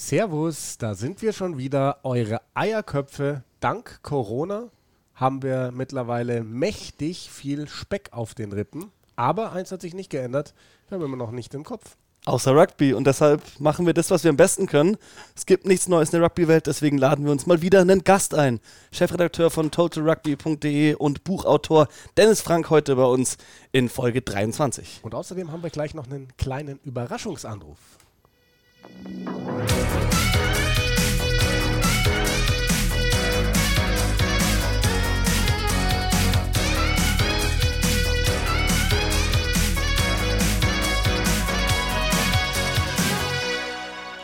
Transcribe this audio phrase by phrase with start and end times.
[0.00, 1.98] Servus, da sind wir schon wieder.
[2.04, 3.42] Eure Eierköpfe.
[3.58, 4.68] Dank Corona
[5.16, 8.92] haben wir mittlerweile mächtig viel Speck auf den Rippen.
[9.16, 10.54] Aber eins hat sich nicht geändert.
[10.88, 11.96] Wir haben immer noch nicht im Kopf.
[12.26, 12.94] Außer Rugby.
[12.94, 14.98] Und deshalb machen wir das, was wir am besten können.
[15.34, 18.34] Es gibt nichts Neues in der Rugby-Welt, deswegen laden wir uns mal wieder einen Gast
[18.34, 18.60] ein.
[18.92, 23.36] Chefredakteur von totalrugby.de und Buchautor Dennis Frank heute bei uns
[23.72, 25.00] in Folge 23.
[25.02, 27.97] Und außerdem haben wir gleich noch einen kleinen Überraschungsanruf.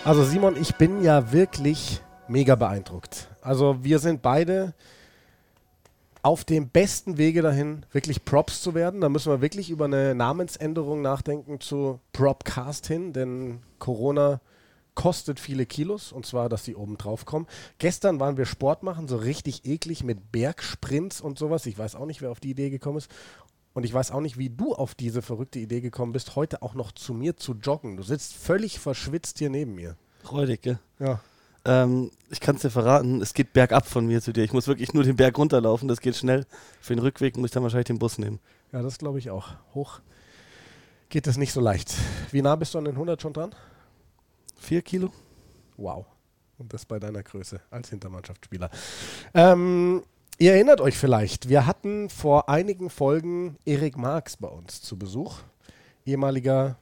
[0.04, 3.28] Also Simon, ich bin ja wirklich mega beeindruckt.
[3.40, 4.74] Also wir sind beide
[6.22, 9.00] auf dem besten Wege dahin, wirklich Props zu werden.
[9.00, 14.40] Da müssen wir wirklich über eine Namensänderung nachdenken zu Propcast hin, denn Corona
[14.94, 17.46] kostet viele Kilos und zwar, dass die oben drauf kommen.
[17.78, 21.66] Gestern waren wir Sport machen, so richtig eklig mit Bergsprints und sowas.
[21.66, 23.10] Ich weiß auch nicht, wer auf die Idee gekommen ist.
[23.72, 26.74] Und ich weiß auch nicht, wie du auf diese verrückte Idee gekommen bist, heute auch
[26.74, 27.96] noch zu mir zu joggen.
[27.96, 29.96] Du sitzt völlig verschwitzt hier neben mir.
[30.22, 30.78] Freudig, gell?
[31.00, 31.20] Ja.
[31.64, 34.44] Ähm, ich kann es dir verraten, es geht bergab von mir zu dir.
[34.44, 36.46] Ich muss wirklich nur den Berg runterlaufen, das geht schnell.
[36.80, 38.38] Für den Rückweg muss ich dann wahrscheinlich den Bus nehmen.
[38.72, 39.50] Ja, das glaube ich auch.
[39.74, 40.00] Hoch
[41.08, 41.94] geht es nicht so leicht.
[42.32, 43.54] Wie nah bist du an den 100 schon dran?
[44.56, 45.10] Vier Kilo.
[45.76, 46.06] Wow.
[46.58, 48.70] Und das bei deiner Größe als Hintermannschaftsspieler.
[49.34, 50.02] Ähm,
[50.38, 55.38] ihr erinnert euch vielleicht, wir hatten vor einigen Folgen Erik Marx bei uns zu Besuch.
[56.06, 56.78] Ehemaliger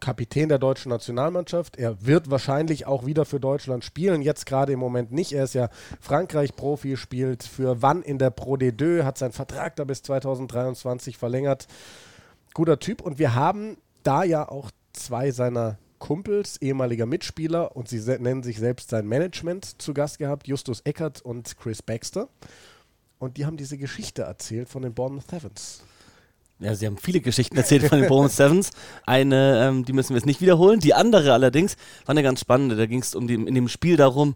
[0.00, 1.76] Kapitän der deutschen Nationalmannschaft.
[1.76, 4.22] Er wird wahrscheinlich auch wieder für Deutschland spielen.
[4.22, 5.32] Jetzt gerade im Moment nicht.
[5.32, 5.68] Er ist ja
[6.00, 11.66] Frankreich-Profi, spielt für Wann in der Pro D2, hat seinen Vertrag da bis 2023 verlängert.
[12.54, 13.02] Guter Typ.
[13.02, 18.58] Und wir haben da ja auch zwei seiner Kumpels, ehemaliger Mitspieler, und sie nennen sich
[18.58, 22.28] selbst sein Management zu Gast gehabt, Justus Eckert und Chris Baxter.
[23.20, 25.82] Und die haben diese Geschichte erzählt von den Bournemouth Sevens.
[26.58, 28.70] Ja, sie haben viele Geschichten erzählt von den Bournemouth Sevens.
[29.06, 30.80] Eine, ähm, die müssen wir jetzt nicht wiederholen.
[30.80, 31.76] Die andere allerdings
[32.06, 32.76] war eine ganz spannende.
[32.76, 34.34] Da ging es um in dem Spiel darum,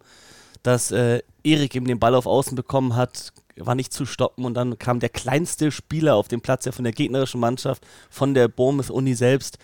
[0.62, 4.54] dass äh, Erik eben den Ball auf Außen bekommen hat, war nicht zu stoppen und
[4.54, 8.48] dann kam der kleinste Spieler auf den Platz, ja von der gegnerischen Mannschaft, von der
[8.48, 9.58] Bournemouth Uni selbst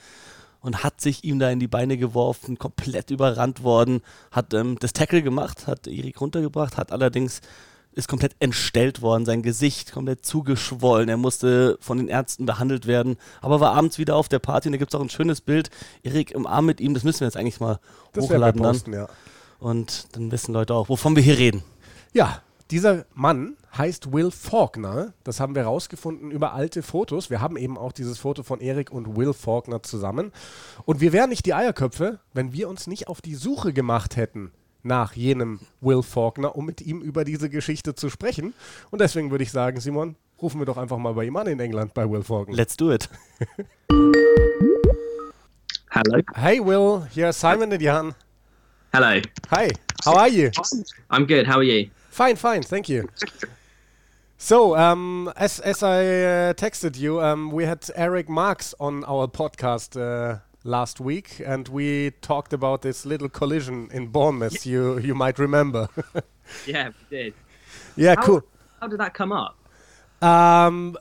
[0.61, 4.93] und hat sich ihm da in die Beine geworfen, komplett überrannt worden, hat ähm, das
[4.93, 7.41] Tackle gemacht, hat Erik runtergebracht, hat allerdings
[7.93, 11.09] ist komplett entstellt worden, sein Gesicht komplett zugeschwollen.
[11.09, 14.73] Er musste von den Ärzten behandelt werden, aber war abends wieder auf der Party und
[14.73, 15.71] da gibt es auch ein schönes Bild.
[16.03, 17.81] Erik im Arm mit ihm, das müssen wir jetzt eigentlich mal
[18.13, 19.01] das hochladen posten, dann.
[19.03, 19.09] Ja.
[19.59, 21.65] Und dann wissen Leute auch, wovon wir hier reden.
[22.13, 25.13] Ja, dieser Mann heißt Will Faulkner.
[25.25, 27.31] Das haben wir rausgefunden über alte Fotos.
[27.31, 30.33] Wir haben eben auch dieses Foto von Erik und Will Faulkner zusammen.
[30.85, 34.53] Und wir wären nicht die Eierköpfe, wenn wir uns nicht auf die Suche gemacht hätten
[34.83, 38.55] nach jenem Will Faulkner, um mit ihm über diese Geschichte zu sprechen.
[38.91, 41.61] Und deswegen würde ich sagen, Simon, rufen wir doch einfach mal bei ihm an in
[41.61, 42.57] England, bei Will Faulkner.
[42.57, 43.09] Let's do it.
[45.91, 46.23] Hello.
[46.35, 47.07] Hey, Will.
[47.13, 48.15] Here's Simon and Jan.
[48.93, 49.21] Hello.
[49.51, 49.71] Hi.
[50.05, 50.51] How are you?
[51.11, 51.47] I'm good.
[51.47, 51.91] How are you?
[52.11, 52.63] Fine, fine.
[52.63, 53.09] Thank you.
[54.37, 59.29] So, um, as as I uh, texted you, um, we had Eric Marks on our
[59.29, 64.67] podcast uh, last week, and we talked about this little collision in Bournemouth.
[64.67, 65.89] you you might remember.
[66.67, 67.35] yeah, we did.
[67.97, 68.43] Yeah, how, cool.
[68.81, 69.57] How did that come up?
[70.21, 70.97] Um,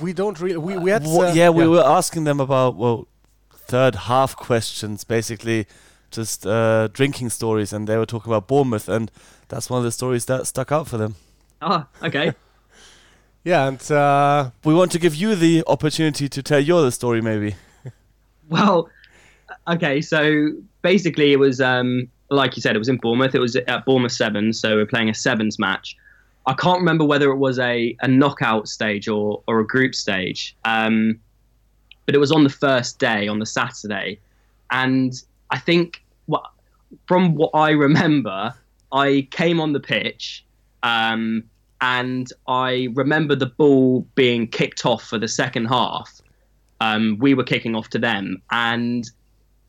[0.00, 0.56] we don't really.
[0.56, 1.06] We, we had.
[1.06, 1.70] Uh, yeah, we yeah.
[1.70, 3.06] were asking them about well,
[3.52, 5.66] third half questions, basically,
[6.10, 9.10] just uh, drinking stories, and they were talking about Bournemouth, and
[9.52, 11.14] that's one of the stories that stuck out for them.
[11.60, 12.32] Oh, okay.
[13.44, 17.54] yeah, and uh, we want to give you the opportunity to tell your story, maybe.
[18.48, 18.88] Well,
[19.68, 23.34] okay, so basically it was um, like you said, it was in Bournemouth.
[23.34, 25.96] It was at Bournemouth Sevens, so we're playing a sevens match.
[26.46, 30.56] I can't remember whether it was a, a knockout stage or, or a group stage,
[30.64, 31.20] um,
[32.06, 34.18] but it was on the first day, on the Saturday.
[34.70, 35.12] And
[35.50, 36.42] I think what,
[37.06, 38.54] from what I remember,
[38.92, 40.44] I came on the pitch
[40.82, 41.44] um,
[41.80, 46.22] and I remember the ball being kicked off for the second half
[46.82, 49.08] um, we were kicking off to them, and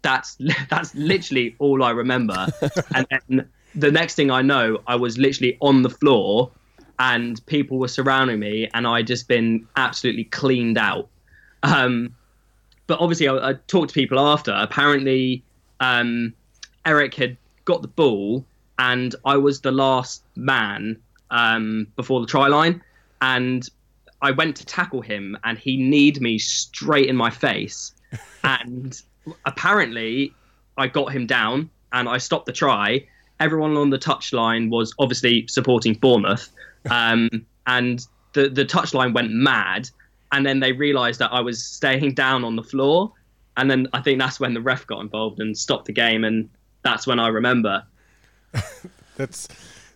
[0.01, 0.35] that's
[0.69, 2.47] that's literally all I remember.
[2.95, 6.49] and then the next thing I know, I was literally on the floor,
[6.97, 11.07] and people were surrounding me, and I just been absolutely cleaned out.
[11.61, 12.15] Um,
[12.87, 14.51] but obviously, I, I, talked to people after.
[14.51, 15.43] Apparently,
[15.79, 16.33] um,
[16.85, 18.43] Eric had got the ball,
[18.83, 20.97] and I was the last man
[21.31, 22.81] um, before the try line,
[23.21, 23.67] and
[24.21, 27.93] I went to tackle him and he kneed me straight in my face.
[28.43, 29.01] and
[29.45, 30.33] apparently,
[30.77, 33.07] I got him down and I stopped the try,
[33.39, 36.49] everyone on the touchline was obviously supporting Bournemouth,
[36.89, 37.29] um,
[37.67, 39.89] and the the touchline went mad,
[40.31, 43.11] and then they realised that I was staying down on the floor,
[43.57, 46.49] and then I think that's when the ref got involved and stopped the game, and
[46.83, 47.83] that's when I remember.
[49.15, 49.47] That's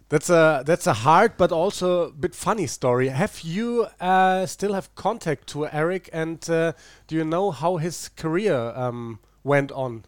[0.10, 3.10] that's a that's a hard but also a bit funny story.
[3.10, 6.74] Have you uh, still have contact to Eric, and uh,
[7.08, 10.06] do you know how his career um, went on?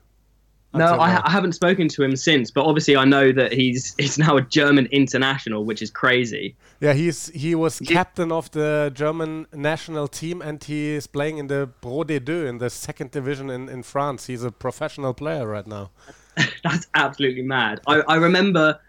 [0.74, 1.22] No, I, now?
[1.26, 4.42] I haven't spoken to him since, but obviously I know that he's he's now a
[4.42, 6.56] German international, which is crazy.
[6.80, 11.48] Yeah, he's he was captain of the German national team, and he is playing in
[11.48, 14.28] the Pro D2 in the second division in, in France.
[14.28, 15.90] He's a professional player right now.
[16.64, 17.82] That's absolutely mad.
[17.88, 18.80] I, I remember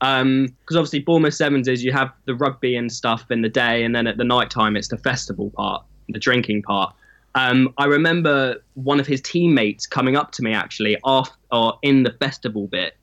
[0.00, 3.94] because obviously Bournemouth Sevens is you have the rugby and stuff in the day, and
[3.94, 6.94] then at the night time it's the festival part, the drinking part.
[7.34, 12.02] Um, I remember one of his teammates coming up to me actually off or in
[12.02, 12.96] the festival bit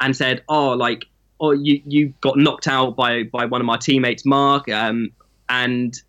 [0.00, 1.06] and said, "Oh, like,
[1.40, 5.10] oh, you you got knocked out by by one of my teammates, Mark, um,
[5.48, 6.00] and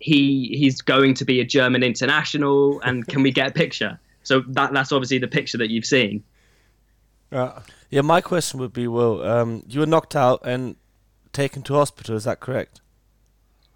[0.00, 4.42] he he's going to be a German international, and can we get a picture?" So
[4.48, 6.24] that that's obviously the picture that you've seen.
[7.30, 7.60] Uh,
[7.90, 10.76] Yeah, my question would be, Will, um, you were knocked out and
[11.32, 12.16] taken to hospital.
[12.16, 12.80] Is that correct?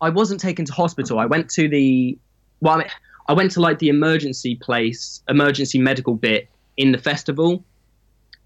[0.00, 1.18] I wasn't taken to hospital.
[1.18, 2.18] I went to the
[2.60, 2.86] well, I, mean,
[3.28, 7.64] I went to like the emergency place, emergency medical bit in the festival,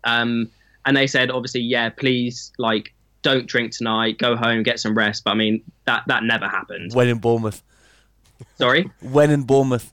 [0.04, 0.50] um,
[0.84, 5.25] and they said obviously, yeah, please, like, don't drink tonight, go home, get some rest.
[5.25, 6.93] But I mean, that that never happened.
[6.94, 7.62] When in Bournemouth.
[8.58, 9.93] Sorry, When in Bournemouth.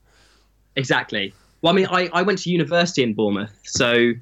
[0.76, 1.34] exactly.
[1.62, 4.14] Well, I mean, I, I went to university in Bournemouth, so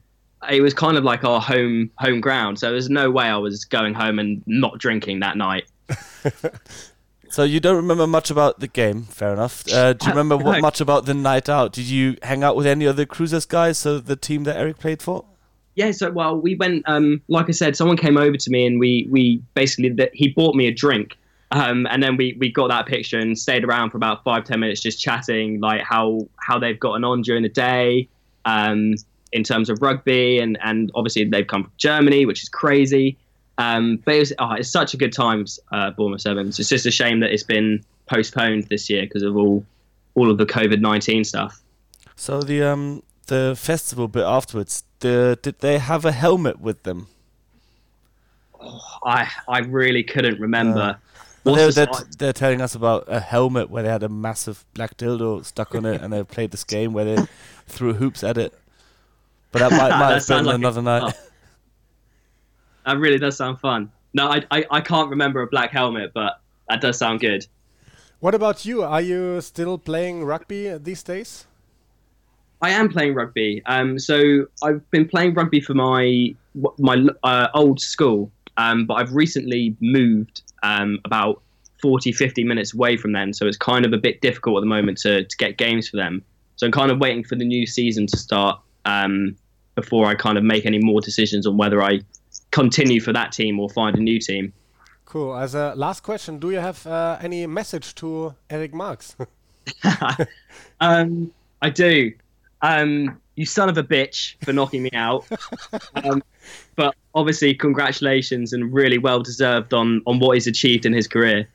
[0.49, 2.59] it was kind of like our home home ground.
[2.59, 5.65] So there's no way I was going home and not drinking that night.
[7.29, 9.63] So you don't remember much about the game, fair enough.
[9.71, 11.73] Uh, do you remember what much about the night out?
[11.73, 13.77] Did you hang out with any other Cruisers guys?
[13.77, 15.25] So the team that Eric played for.
[15.75, 16.83] Yeah, so well, we went.
[16.87, 20.29] Um, like I said, someone came over to me and we we basically that he
[20.29, 21.15] bought me a drink,
[21.51, 24.59] um, and then we we got that picture and stayed around for about five ten
[24.59, 28.07] minutes just chatting like how how they've gotten on during the day,
[28.45, 28.95] um,
[29.31, 33.17] in terms of rugby and and obviously they've come from Germany, which is crazy.
[33.59, 36.59] Um, but it was, oh, it's such a good times, uh, Bournemouth Sevens.
[36.59, 39.65] It's just a shame that it's been postponed this year because of all
[40.15, 41.59] all of the COVID nineteen stuff.
[42.15, 44.83] So the um the festival bit afterwards.
[44.99, 47.07] The, did they have a helmet with them?
[49.05, 50.97] I I really couldn't remember.
[51.47, 54.65] Well, they're, they're, si- they're telling us about a helmet where they had a massive
[54.73, 57.23] black dildo stuck on it, and they played this game where they
[57.67, 58.53] threw hoops at it.
[59.51, 61.01] But that might, might That have been like another night.
[61.01, 61.13] fun.
[62.85, 63.91] That really does sound fun.
[64.13, 66.39] No, I, I, I can't remember a black helmet, but
[66.69, 67.45] that does sound good.
[68.19, 68.83] what about you?
[68.83, 71.45] Are you still playing rugby these days?
[72.61, 73.61] I am playing rugby.
[73.67, 76.33] Um, so I've been playing rugby for my
[76.79, 81.41] my uh, old school, um, but I've recently moved um, about
[81.81, 83.33] 40, 50 minutes away from them.
[83.33, 85.97] So it's kind of a bit difficult at the moment to, to get games for
[85.97, 86.23] them.
[86.55, 89.35] So I'm kind of waiting for the new season to start um,
[89.75, 92.01] before I kind of make any more decisions on whether I
[92.51, 94.53] continue for that team or find a new team.
[95.05, 95.37] Cool.
[95.37, 99.15] As a last question, do you have uh, any message to Eric Marx?
[100.79, 101.31] um,
[101.61, 102.13] I do.
[102.61, 105.25] Um, you son of a bitch for knocking me out.
[105.95, 106.23] um,
[106.75, 111.47] but obviously, congratulations and really well deserved on, on what he's achieved in his career.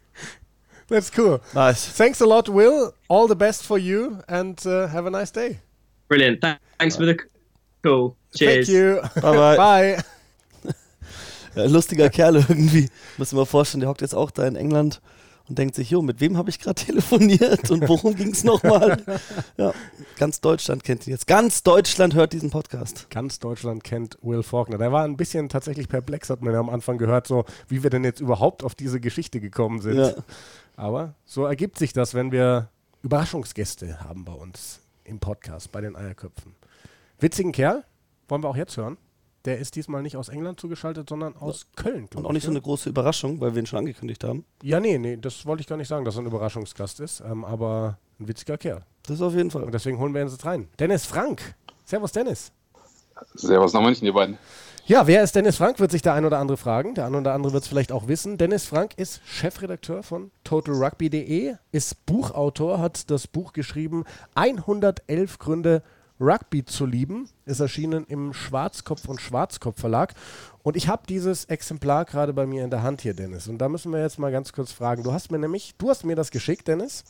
[0.89, 1.41] That's cool.
[1.55, 1.87] Nice.
[1.87, 2.93] Thanks a lot, Will.
[3.09, 5.61] All the best for you, and uh, have a nice day.
[6.09, 6.43] Brilliant.
[6.43, 7.29] Th- thanks for the c-
[7.83, 8.17] call.
[8.37, 8.67] Cheers.
[8.67, 9.01] Thank you.
[9.23, 9.57] Bye, bye.
[9.57, 10.03] Bye.
[11.55, 12.89] Ja, lustiger Kerl irgendwie.
[13.19, 15.01] Muss ich mir vorstellen, der hockt jetzt auch da in England
[15.53, 19.03] und denkt sich, jo, mit wem habe ich gerade telefoniert und worum ging es nochmal?
[19.59, 19.75] Ja,
[20.17, 21.27] ganz Deutschland kennt ihn jetzt.
[21.27, 23.11] Ganz Deutschland hört diesen Podcast.
[23.11, 24.79] Ganz Deutschland kennt Will Faulkner.
[24.79, 27.91] Der war ein bisschen tatsächlich perplex, hat man ja am Anfang gehört, so wie wir
[27.91, 29.99] denn jetzt überhaupt auf diese Geschichte gekommen sind.
[29.99, 30.15] Ja.
[30.77, 32.71] Aber so ergibt sich das, wenn wir
[33.03, 36.55] Überraschungsgäste haben bei uns im Podcast, bei den Eierköpfen.
[37.21, 37.85] Witzigen Kerl,
[38.29, 38.97] wollen wir auch jetzt hören.
[39.45, 42.07] Der ist diesmal nicht aus England zugeschaltet, sondern aus Köln.
[42.09, 42.59] glaub Und auch nicht ich, so ne?
[42.59, 44.45] eine große Überraschung, weil wir ihn schon angekündigt haben.
[44.63, 47.45] Ja, nee, nee, das wollte ich gar nicht sagen, dass er ein Überraschungsgast ist, ähm,
[47.45, 48.83] aber ein witziger Kerl.
[49.03, 49.65] Das auf jeden Fall.
[49.65, 50.69] Und deswegen holen wir ihn jetzt rein.
[50.79, 51.55] Dennis Frank.
[51.85, 52.53] Servus, Dennis.
[53.35, 54.39] Servus nach München, ihr beiden.
[54.85, 56.95] Ja, wer ist Dennis Frank, wird sich der ein oder andere fragen.
[56.95, 58.37] Der ein oder andere wird es vielleicht auch wissen.
[58.37, 65.83] Dennis Frank ist Chefredakteur von totalrugby.de, ist Buchautor, hat das Buch geschrieben 111 Gründe
[66.23, 70.15] Rugby zu lieben, ist erschienen im Schwarzkopf und Schwarzkopf Verlag.
[70.63, 73.49] Und ich habe dieses Exemplar gerade bei mir in der Hand hier, Dennis.
[73.49, 75.03] Und da müssen wir jetzt mal ganz kurz fragen.
[75.03, 77.05] Du hast mir nämlich, du hast mir das geschickt, Dennis.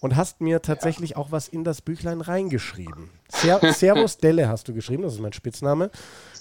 [0.00, 3.10] und hast mir tatsächlich auch was in das Büchlein reingeschrieben.
[3.28, 5.90] Ser Servus Delle hast du geschrieben, das ist mein Spitzname.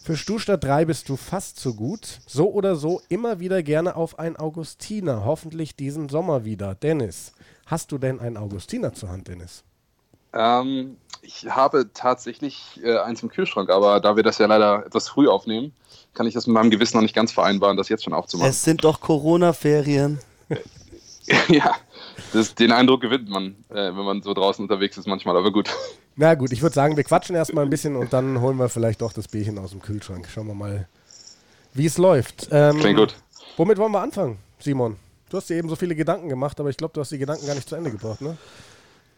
[0.03, 2.19] Für Stustadt 3 bist du fast so gut.
[2.27, 5.25] So oder so immer wieder gerne auf ein Augustiner.
[5.25, 6.75] Hoffentlich diesen Sommer wieder.
[6.75, 7.34] Dennis,
[7.65, 9.63] hast du denn einen Augustiner zur Hand, Dennis?
[10.36, 15.10] Ähm, ich habe tatsächlich äh, eins im Kühlschrank, aber da wir das ja leider etwas
[15.10, 15.74] früh aufnehmen,
[16.13, 18.50] kann ich das mit meinem Gewissen noch nicht ganz vereinbaren, das jetzt schon aufzumachen.
[18.50, 20.20] Es sind doch Corona-Ferien.
[21.48, 21.75] ja,
[22.34, 25.70] das, den Eindruck gewinnt man, äh, wenn man so draußen unterwegs ist manchmal, aber gut.
[26.15, 29.01] Na gut, ich würde sagen, wir quatschen erstmal ein bisschen und dann holen wir vielleicht
[29.01, 30.27] doch das Bierchen aus dem Kühlschrank.
[30.34, 30.88] Schauen wir mal,
[31.74, 32.48] wie es läuft.
[32.51, 33.15] Ähm, Klingt gut.
[33.58, 34.98] Womit wollen wir anfangen, Simon?
[35.30, 37.48] Du hast dir eben so viele Gedanken gemacht, aber ich glaube, du hast die Gedanken
[37.48, 38.38] gar nicht zu Ende gebracht, ne?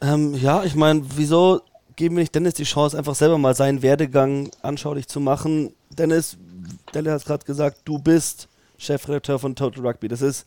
[0.02, 1.62] Ähm, ja, ich meine, wieso
[1.96, 5.74] geben wir nicht Dennis die Chance, einfach selber mal seinen Werdegang anschaulich zu machen?
[5.90, 6.38] Dennis,
[6.94, 10.08] Delle hat gerade gesagt, du bist Chefredakteur von Total Rugby.
[10.08, 10.46] Das ist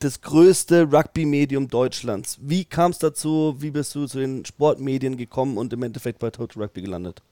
[0.00, 2.38] das größte Rugby-Medium Deutschlands.
[2.40, 3.56] Wie kam es dazu?
[3.58, 7.22] Wie bist du zu den Sportmedien gekommen und im Endeffekt bei Total Rugby gelandet?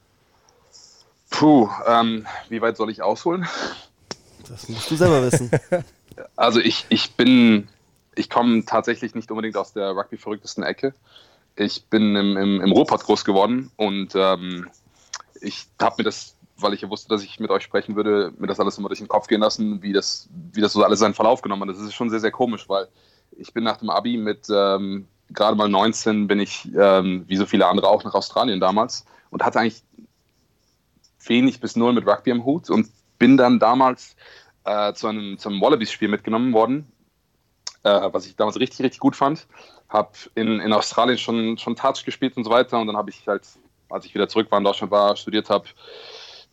[1.31, 3.47] Puh, ähm, wie weit soll ich ausholen?
[4.49, 5.51] Das musst du selber wissen.
[6.35, 7.69] Also ich, ich bin,
[8.15, 10.95] ich komme tatsächlich nicht unbedingt aus der Rugby-verrücktesten Ecke.
[11.57, 14.69] Ich bin im, im, im Ruhrpott groß geworden und ähm,
[15.41, 18.47] ich habe mir das weil ich ja wusste, dass ich mit euch sprechen würde, mir
[18.47, 21.15] das alles immer durch den Kopf gehen lassen, wie das, wie das so alles seinen
[21.15, 21.77] Verlauf genommen hat.
[21.77, 22.89] Das ist schon sehr, sehr komisch, weil
[23.33, 27.47] ich bin nach dem Abi mit ähm, gerade mal 19 bin ich, ähm, wie so
[27.47, 29.83] viele andere auch, nach Australien damals und hatte eigentlich
[31.27, 34.17] wenig bis null mit Rugby im Hut und bin dann damals
[34.65, 36.87] äh, zu einem, zu einem Wallabies-Spiel mitgenommen worden,
[37.87, 39.47] äh, was ich damals richtig, richtig gut fand.
[39.89, 43.27] Habe in, in Australien schon, schon Touch gespielt und so weiter und dann habe ich
[43.27, 43.47] halt,
[43.89, 45.67] als ich wieder zurück war in Deutschland war, studiert habe,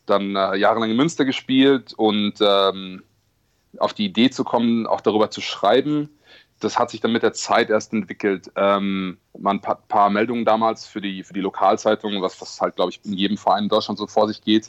[0.05, 3.03] dann äh, jahrelang in Münster gespielt und ähm,
[3.79, 6.09] auf die Idee zu kommen, auch darüber zu schreiben,
[6.59, 8.51] das hat sich dann mit der Zeit erst entwickelt.
[8.55, 12.75] Ähm, mal ein paar, paar, Meldungen damals für die, für die Lokalzeitung, was, was halt,
[12.75, 14.67] glaube ich, in jedem Verein in Deutschland so vor sich geht.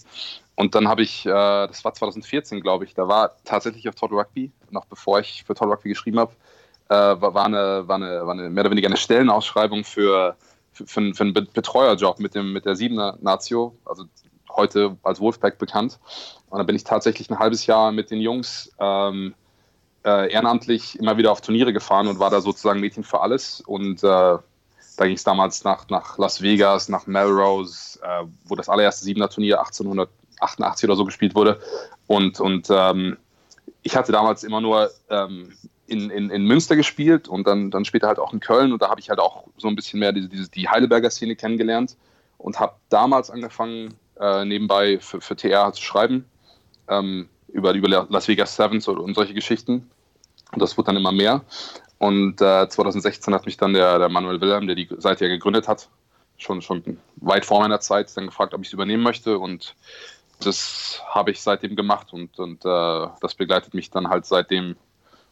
[0.56, 4.18] Und dann habe ich, äh, das war 2014, glaube ich, da war tatsächlich auf Total
[4.18, 6.32] Rugby, noch bevor ich für Total Rugby geschrieben habe,
[6.88, 10.36] äh, war, war, eine, war, eine, war eine mehr oder weniger eine Stellenausschreibung für,
[10.72, 14.04] für, für, für einen Betreuerjob mit, dem, mit der Siebener Nazio, also
[14.54, 15.98] heute als Wolfpack bekannt.
[16.50, 19.34] Und da bin ich tatsächlich ein halbes Jahr mit den Jungs ähm,
[20.04, 23.60] äh, ehrenamtlich immer wieder auf Turniere gefahren und war da sozusagen Mädchen für alles.
[23.60, 28.68] Und äh, da ging es damals nach, nach Las Vegas, nach Melrose, äh, wo das
[28.68, 30.08] allererste Siebener-Turnier 1800
[30.40, 31.60] 88 oder so gespielt wurde.
[32.06, 33.16] Und, und ähm,
[33.82, 35.52] ich hatte damals immer nur ähm,
[35.86, 38.72] in, in, in Münster gespielt und dann, dann später halt auch in Köln.
[38.72, 41.36] Und da habe ich halt auch so ein bisschen mehr diese, diese, die Heidelberger Szene
[41.36, 41.96] kennengelernt
[42.38, 46.24] und habe damals angefangen, äh, nebenbei für, für TR zu schreiben,
[46.88, 49.90] ähm, über, über Las Vegas Sevens und solche Geschichten.
[50.52, 51.42] Und das wurde dann immer mehr.
[51.98, 55.68] Und äh, 2016 hat mich dann der, der Manuel Wilhelm, der die Seite ja gegründet
[55.68, 55.88] hat,
[56.36, 59.38] schon, schon weit vor meiner Zeit, dann gefragt, ob ich es übernehmen möchte.
[59.38, 59.74] Und
[60.40, 64.76] das habe ich seitdem gemacht und, und äh, das begleitet mich dann halt seitdem.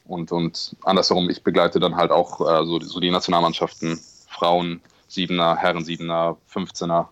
[0.04, 5.56] Und, und andersherum, ich begleite dann halt auch äh, so, so die Nationalmannschaften, Frauen, Siebener,
[5.56, 7.06] Herren Siebener, 15er.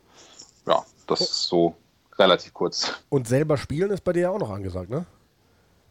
[0.66, 1.76] Ja, das ist so
[2.18, 2.94] relativ kurz.
[3.08, 5.06] Und selber spielen ist bei dir ja auch noch angesagt, ne?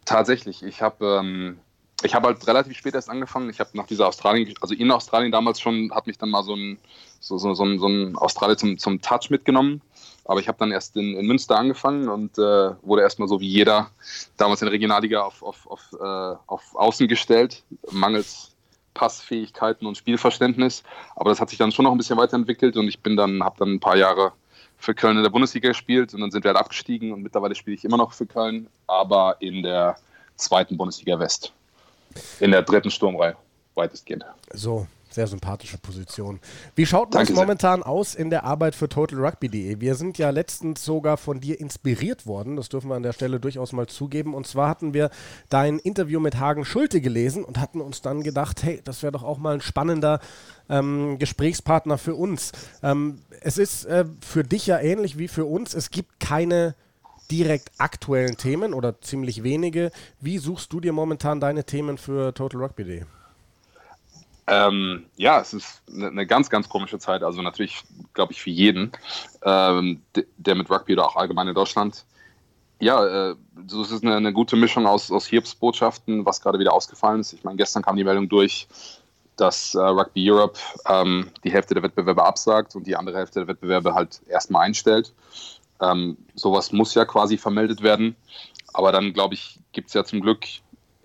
[0.05, 0.63] Tatsächlich.
[0.63, 1.59] Ich habe ähm,
[2.03, 3.49] ich habe halt relativ spät erst angefangen.
[3.49, 6.55] Ich habe nach dieser Australien, also in Australien damals schon, hat mich dann mal so
[6.55, 6.77] ein,
[7.19, 9.81] so, so, so ein, so ein Australier zum, zum Touch mitgenommen.
[10.29, 12.41] Aber ich habe dann erst in, in, Münster angefangen und äh,
[12.83, 13.89] wurde erstmal so wie jeder
[14.37, 18.51] damals in der Regionalliga auf, auf, auf, äh, auf Außen gestellt, mangels
[18.93, 20.83] Passfähigkeiten und Spielverständnis.
[21.15, 23.55] Aber das hat sich dann schon noch ein bisschen weiterentwickelt und ich bin dann, habe
[23.57, 24.33] dann ein paar Jahre
[24.77, 27.75] für Köln in der Bundesliga gespielt und dann sind wir halt abgestiegen und mittlerweile spiele
[27.75, 29.95] ich immer noch für Köln, aber in der
[30.35, 31.53] zweiten Bundesliga West.
[32.39, 33.35] In der dritten Sturmreihe,
[33.73, 34.25] weitestgehend.
[34.53, 34.85] So,
[35.19, 36.39] sehr sympathische Position.
[36.75, 39.81] Wie schaut das momentan aus in der Arbeit für TotalRugby.de?
[39.81, 43.41] Wir sind ja letztens sogar von dir inspiriert worden, das dürfen wir an der Stelle
[43.41, 44.33] durchaus mal zugeben.
[44.33, 45.09] Und zwar hatten wir
[45.49, 49.23] dein Interview mit Hagen Schulte gelesen und hatten uns dann gedacht, hey, das wäre doch
[49.23, 50.21] auch mal ein spannender
[50.69, 52.53] ähm, Gesprächspartner für uns.
[52.81, 55.73] Ähm, es ist äh, für dich ja ähnlich wie für uns.
[55.73, 56.75] Es gibt keine
[57.29, 59.91] direkt aktuellen Themen oder ziemlich wenige.
[60.21, 63.05] Wie suchst du dir momentan deine Themen für Total Rugby Day?
[64.49, 67.21] Ähm, ja, es ist eine, eine, ganz, ganz komische Zeit.
[67.21, 68.91] Also natürlich, glaube ich, für jeden,
[69.43, 70.01] ähm,
[70.37, 72.03] der mit Rugby oder auch allgemein in Deutschland.
[72.79, 73.35] Ja, äh,
[73.67, 77.33] so ist es eine, eine, gute Mischung aus, aus Hiobsbotschaften, was gerade wieder ausgefallen ist.
[77.33, 78.67] Ich meine, gestern kam die Meldung durch,
[79.35, 83.47] dass äh, Rugby Europe ähm, die Hälfte der Wettbewerbe absagt und die andere Hälfte der
[83.49, 85.13] Wettbewerbe halt erstmal einstellt.
[85.79, 88.15] Ähm, sowas muss ja quasi vermeldet werden.
[88.73, 90.45] Aber dann, glaube ich, gibt es ja zum Glück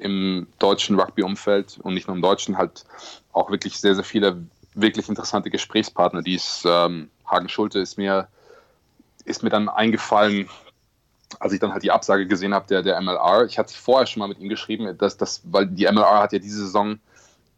[0.04, 2.84] im deutschen Rugby-Umfeld und nicht nur im deutschen halt
[3.32, 4.36] auch wirklich sehr, sehr viele
[4.74, 6.20] wirklich interessante Gesprächspartner.
[6.20, 8.28] Die ist, ähm, Hagen Schulte ist mir,
[9.24, 10.50] ist mir dann eingefallen,
[11.40, 13.46] als ich dann halt die Absage gesehen habe, der, der MLR.
[13.46, 16.38] Ich hatte vorher schon mal mit ihm geschrieben, dass das, weil die MLR hat ja
[16.38, 16.98] diese Saison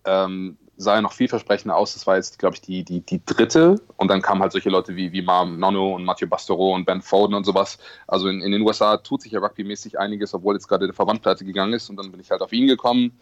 [0.04, 1.94] ähm, sah ja noch vielversprechender aus.
[1.94, 3.80] Das war jetzt, glaube ich, die, die, die dritte.
[3.96, 7.00] Und dann kamen halt solche Leute wie, wie Marm Nono und Mathieu Bastero und Ben
[7.00, 7.78] Foden und sowas.
[8.06, 11.44] Also in, in den USA tut sich ja rugbymäßig einiges, obwohl jetzt gerade der Verbandpleite
[11.44, 11.88] gegangen ist.
[11.88, 13.18] Und dann bin ich halt auf ihn gekommen.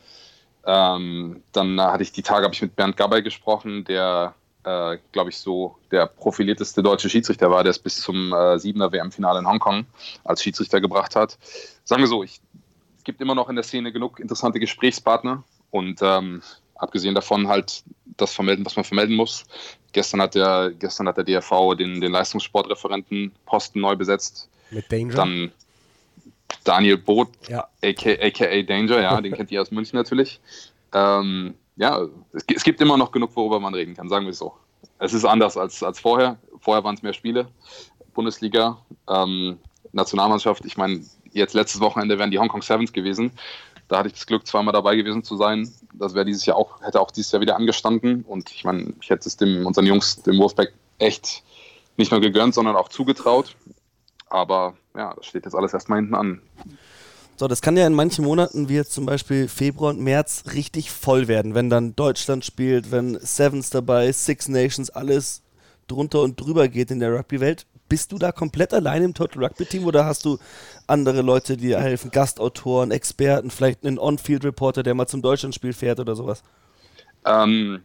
[0.66, 4.34] Ähm, dann hatte ich die Tage ich mit Bernd Gabay gesprochen, der,
[4.64, 8.90] äh, glaube ich, so der profilierteste deutsche Schiedsrichter war, der es bis zum äh, 7er
[8.90, 9.86] WM-Finale in Hongkong
[10.24, 11.38] als Schiedsrichter gebracht hat.
[11.84, 12.40] Sagen wir so, ich,
[12.98, 15.44] es gibt immer noch in der Szene genug interessante Gesprächspartner.
[15.70, 16.40] Und ähm,
[16.76, 17.82] abgesehen davon halt
[18.16, 19.44] das vermelden, was man vermelden muss.
[19.92, 24.48] Gestern hat der, gestern hat der DRV den, den Leistungssportreferenten Posten neu besetzt.
[24.70, 25.14] Mit Danger.
[25.14, 25.52] Dann
[26.64, 27.68] Daniel Boot, Ja.
[27.82, 30.40] aka, aka Danger, ja, den kennt ihr aus München natürlich.
[30.92, 32.00] Ähm, ja,
[32.32, 34.54] es, es gibt immer noch genug, worüber man reden kann, sagen wir es so.
[34.98, 36.38] Es ist anders als, als vorher.
[36.60, 37.48] Vorher waren es mehr Spiele.
[38.14, 38.78] Bundesliga,
[39.08, 39.58] ähm,
[39.92, 40.64] Nationalmannschaft.
[40.64, 43.32] Ich meine, jetzt letztes Wochenende wären die Hongkong Sevens gewesen.
[43.88, 45.70] Da hatte ich das Glück, zweimal dabei gewesen zu sein.
[45.94, 48.24] Das wäre dieses Jahr auch, hätte auch dieses Jahr wieder angestanden.
[48.26, 51.42] Und ich meine, ich hätte es dem, unseren Jungs, dem Wolfpack, echt
[51.96, 53.56] nicht nur gegönnt, sondern auch zugetraut.
[54.28, 56.40] Aber ja, das steht jetzt alles erstmal hinten an.
[57.36, 60.90] So, das kann ja in manchen Monaten, wie jetzt zum Beispiel Februar und März, richtig
[60.92, 65.42] voll werden, wenn dann Deutschland spielt, wenn Sevens dabei, Six Nations, alles
[65.88, 67.66] drunter und drüber geht in der Rugby-Welt.
[67.88, 70.38] Bist du da komplett allein im Total Rugby-Team oder hast du
[70.86, 76.00] andere Leute, die dir helfen, Gastautoren, Experten, vielleicht einen On-Field-Reporter, der mal zum Deutschlandspiel fährt
[76.00, 76.42] oder sowas?
[77.24, 77.82] Ähm,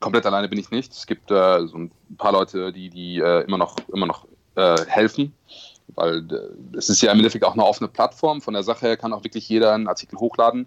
[0.00, 0.92] komplett alleine bin ich nicht.
[0.92, 4.76] Es gibt äh, so ein paar Leute, die, die äh, immer noch, immer noch äh,
[4.86, 5.32] helfen,
[5.88, 6.26] weil
[6.76, 8.40] es ist ja im Endeffekt auch eine offene Plattform.
[8.40, 10.66] Von der Sache her kann auch wirklich jeder einen Artikel hochladen.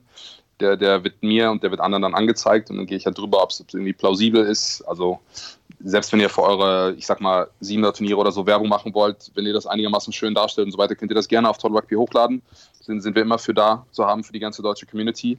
[0.60, 3.18] Der, der wird mir und der wird anderen dann angezeigt und dann gehe ich halt
[3.18, 4.82] drüber, ob es irgendwie plausibel ist.
[4.88, 5.20] Also
[5.80, 9.32] selbst wenn ihr für eure, ich sag mal, Siebener Turniere oder so Werbung machen wollt,
[9.36, 11.78] wenn ihr das einigermaßen schön darstellt und so weiter, könnt ihr das gerne auf Total
[11.78, 12.42] Rugby hochladen.
[12.82, 15.38] Sind, sind wir immer für da zu haben für die ganze deutsche Community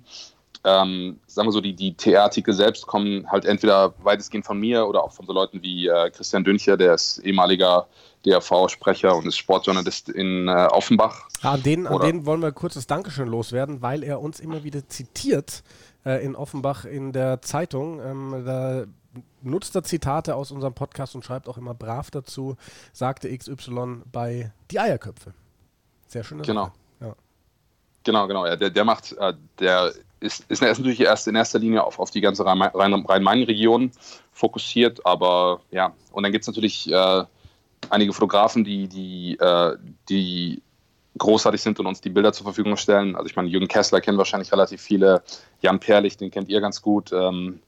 [0.64, 5.03] ähm, sagen wir so, die, die TR-Artikel selbst kommen halt entweder weitestgehend von mir oder
[5.03, 7.87] auch von so Leuten wie äh, Christian Düncher, der ist ehemaliger
[8.27, 11.29] DRV-Sprecher und ist Sportjournalist in äh, Offenbach.
[11.42, 14.88] Ja, an, den, an den wollen wir kurzes Dankeschön loswerden, weil er uns immer wieder
[14.88, 15.62] zitiert
[16.05, 18.01] äh, in Offenbach in der Zeitung.
[18.01, 18.85] Ähm, da
[19.42, 22.57] nutzt er Zitate aus unserem Podcast und schreibt auch immer brav dazu,
[22.92, 25.33] sagte XY bei Die Eierköpfe.
[26.07, 26.72] Sehr schöne Genau.
[27.00, 27.14] Ja.
[28.04, 28.46] Genau, genau.
[28.46, 32.11] Ja, der, der macht, äh, der ist, ist natürlich erst in erster Linie auf, auf
[32.11, 33.92] die ganze Rhein- Rhein- Rhein-Main-Region
[34.33, 37.24] fokussiert, aber ja, und dann gibt es natürlich äh,
[37.90, 39.76] einige Fotografen, die, die, äh,
[40.09, 40.62] die
[41.18, 43.16] großartig sind und uns die Bilder zur Verfügung stellen.
[43.16, 45.22] Also ich meine, Jürgen Kessler kennen wahrscheinlich relativ viele,
[45.61, 47.12] Jan Perlich, den kennt ihr ganz gut.
[47.12, 47.61] Ähm,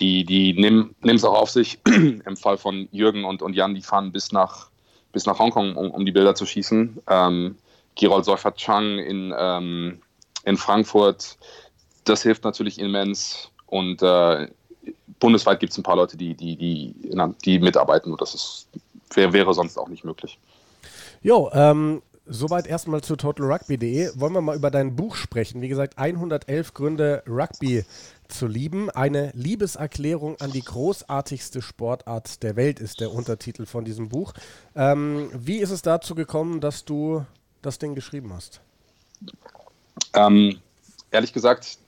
[0.00, 1.78] die die nehmen es auch auf sich.
[1.86, 4.68] Im Fall von Jürgen und, und Jan, die fahren bis nach,
[5.12, 7.02] bis nach Hongkong, um, um die Bilder zu schießen.
[7.08, 7.56] Ähm,
[7.94, 10.00] Girol Seufert Chang in, ähm,
[10.44, 11.36] in Frankfurt,
[12.04, 13.50] das hilft natürlich immens.
[13.66, 14.48] Und äh,
[15.20, 16.94] bundesweit gibt es ein paar Leute, die, die, die,
[17.44, 18.68] die mitarbeiten und das ist,
[19.14, 20.38] wär, wäre sonst auch nicht möglich.
[21.22, 24.12] Jo, ähm, soweit erstmal zu totalrugby.de.
[24.14, 25.60] Wollen wir mal über dein Buch sprechen?
[25.60, 27.84] Wie gesagt, 111 Gründe, Rugby
[28.30, 28.90] zu lieben.
[28.90, 34.32] Eine Liebeserklärung an die großartigste Sportart der Welt ist der Untertitel von diesem Buch.
[34.74, 37.24] Ähm, wie ist es dazu gekommen, dass du
[37.62, 38.60] das Ding geschrieben hast?
[40.14, 40.60] Ähm,
[41.10, 41.78] ehrlich gesagt,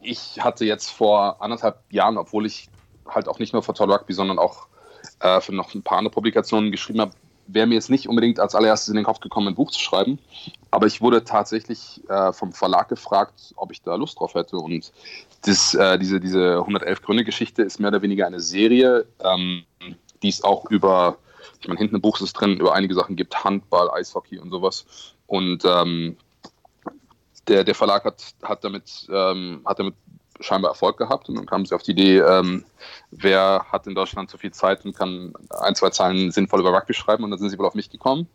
[0.00, 2.68] ich hatte jetzt vor anderthalb Jahren, obwohl ich
[3.06, 4.66] halt auch nicht nur für Total Rugby, sondern auch
[5.20, 7.12] äh, für noch ein paar andere Publikationen geschrieben habe,
[7.54, 10.18] wäre mir jetzt nicht unbedingt als allererstes in den Kopf gekommen, ein Buch zu schreiben.
[10.70, 14.56] Aber ich wurde tatsächlich äh, vom Verlag gefragt, ob ich da Lust drauf hätte.
[14.56, 14.92] Und
[15.42, 19.64] das, äh, diese, diese 111 Gründe-Geschichte ist mehr oder weniger eine Serie, ähm,
[20.22, 21.18] die es auch über,
[21.60, 24.50] ich meine, hinten im Buch ist es drin, über einige Sachen gibt, Handball, Eishockey und
[24.50, 24.84] sowas.
[25.26, 26.16] Und ähm,
[27.48, 29.94] der, der Verlag hat, hat, damit, ähm, hat damit
[30.40, 31.28] scheinbar Erfolg gehabt.
[31.28, 32.64] Und dann kamen sie auf die Idee, ähm,
[33.10, 36.94] wer hat in Deutschland so viel Zeit und kann ein, zwei Zeilen sinnvoll über Rugby
[36.94, 37.24] schreiben?
[37.24, 38.28] Und dann sind sie wohl auf mich gekommen,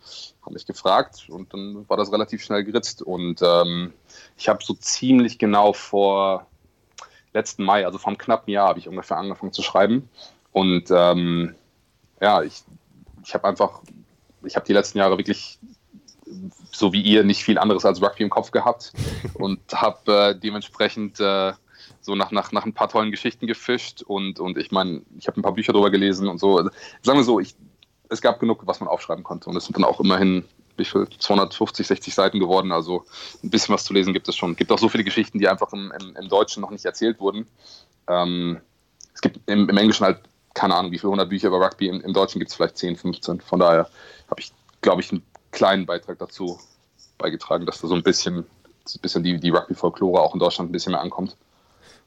[0.44, 3.02] haben mich gefragt und dann war das relativ schnell geritzt.
[3.02, 3.94] Und ähm,
[4.38, 6.48] ich habe so ziemlich genau vor
[7.34, 10.10] letzten Mai, also vor einem knappen Jahr, habe ich ungefähr angefangen zu schreiben.
[10.52, 11.56] Und ähm,
[12.22, 12.64] ja, ich,
[13.24, 13.82] ich habe einfach,
[14.44, 15.60] ich habe die letzten Jahre wirklich
[16.72, 18.94] so wie ihr nicht viel anderes als Rugby im Kopf gehabt
[19.36, 21.54] und habe äh, dementsprechend äh,
[22.06, 25.40] so nach, nach, nach ein paar tollen Geschichten gefischt und, und ich meine, ich habe
[25.40, 26.58] ein paar Bücher drüber gelesen und so.
[27.02, 27.56] Sagen wir so, ich,
[28.10, 30.46] es gab genug, was man aufschreiben konnte und es sind dann auch immerhin
[30.78, 33.06] wie viel, 250, 60 Seiten geworden, also
[33.44, 34.52] ein bisschen was zu lesen gibt es schon.
[34.52, 37.20] Es gibt auch so viele Geschichten, die einfach im, im, im Deutschen noch nicht erzählt
[37.20, 37.48] wurden.
[38.08, 38.60] Ähm,
[39.14, 40.20] es gibt im, im Englischen halt
[40.56, 41.88] keine Ahnung, wie viele hundert Bücher über Rugby.
[41.88, 43.42] Im, im Deutschen gibt es vielleicht 10, 15.
[43.42, 43.90] Von daher
[44.30, 46.60] habe ich, glaube ich, einen kleinen Beitrag dazu
[47.18, 50.72] beigetragen, dass da so ein bisschen, ein bisschen die, die Rugby-Folklore auch in Deutschland ein
[50.72, 51.36] bisschen mehr ankommt.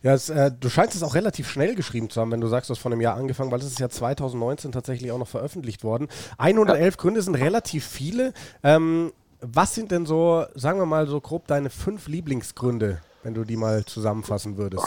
[0.02, 2.70] Ja, es, äh, du scheinst es auch relativ schnell geschrieben zu haben, wenn du sagst,
[2.70, 5.82] du hast vor einem Jahr angefangen, weil es ist ja 2019 tatsächlich auch noch veröffentlicht
[5.82, 6.08] worden.
[6.38, 7.00] 111 ja.
[7.00, 8.32] Gründe sind relativ viele.
[8.62, 13.44] Ähm, was sind denn so, sagen wir mal so grob, deine fünf Lieblingsgründe, wenn du
[13.44, 14.86] die mal zusammenfassen würdest?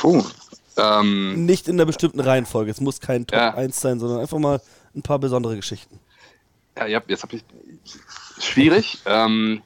[0.00, 0.24] Puh.
[0.78, 2.70] Ähm, Nicht in der bestimmten Reihenfolge.
[2.70, 3.54] Es muss kein Top ja.
[3.54, 4.62] 1 sein, sondern einfach mal
[4.94, 6.00] ein paar besondere Geschichten.
[6.78, 7.44] Ja, ja jetzt habe ich.
[8.40, 8.98] Schwierig.
[9.04, 9.62] ähm,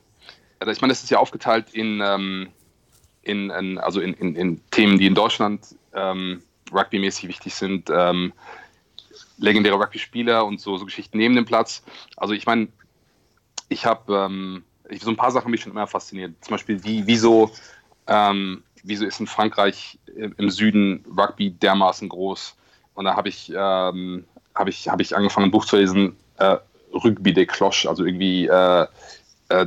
[0.58, 2.00] also ich meine, das ist ja aufgeteilt in.
[2.02, 2.48] Ähm,
[3.22, 8.32] in, in also in, in, in, Themen, die in Deutschland ähm, rugbymäßig wichtig sind, ähm,
[9.38, 11.82] legendäre Rugby-Spieler und so, so Geschichten neben dem Platz.
[12.16, 12.68] Also ich meine,
[13.68, 14.64] ich habe ähm,
[15.00, 16.34] so ein paar Sachen mich schon immer fasziniert.
[16.40, 17.50] Zum Beispiel, wie, wieso,
[18.06, 22.56] ähm, wieso ist in Frankreich im Süden Rugby dermaßen groß?
[22.94, 26.56] Und da habe ich, ähm, hab ich, hab ich angefangen, ein Buch zu lesen, äh,
[26.92, 28.86] Rugby de Cloche, also irgendwie äh,
[29.48, 29.66] äh,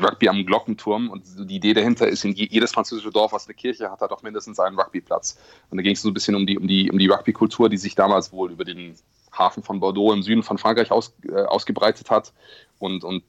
[0.00, 3.90] Rugby am Glockenturm und die Idee dahinter ist, in jedes französische Dorf, was eine Kirche
[3.90, 5.38] hat, hat auch mindestens einen Rugbyplatz.
[5.70, 7.76] Und da ging es so ein bisschen um die, um die, um die Rugby-Kultur, die
[7.76, 8.94] sich damals wohl über den
[9.32, 12.32] Hafen von Bordeaux im Süden von Frankreich aus, äh, ausgebreitet hat
[12.78, 13.22] und, und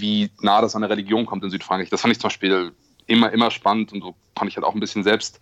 [0.00, 1.90] wie nah das an der Religion kommt in Südfrankreich.
[1.90, 2.72] Das fand ich zum Beispiel
[3.06, 5.40] immer, immer spannend und so konnte ich halt auch ein bisschen selbst,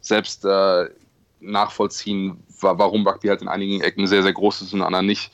[0.00, 0.88] selbst äh,
[1.40, 5.32] nachvollziehen, warum Rugby halt in einigen Ecken sehr, sehr groß ist und in anderen nicht.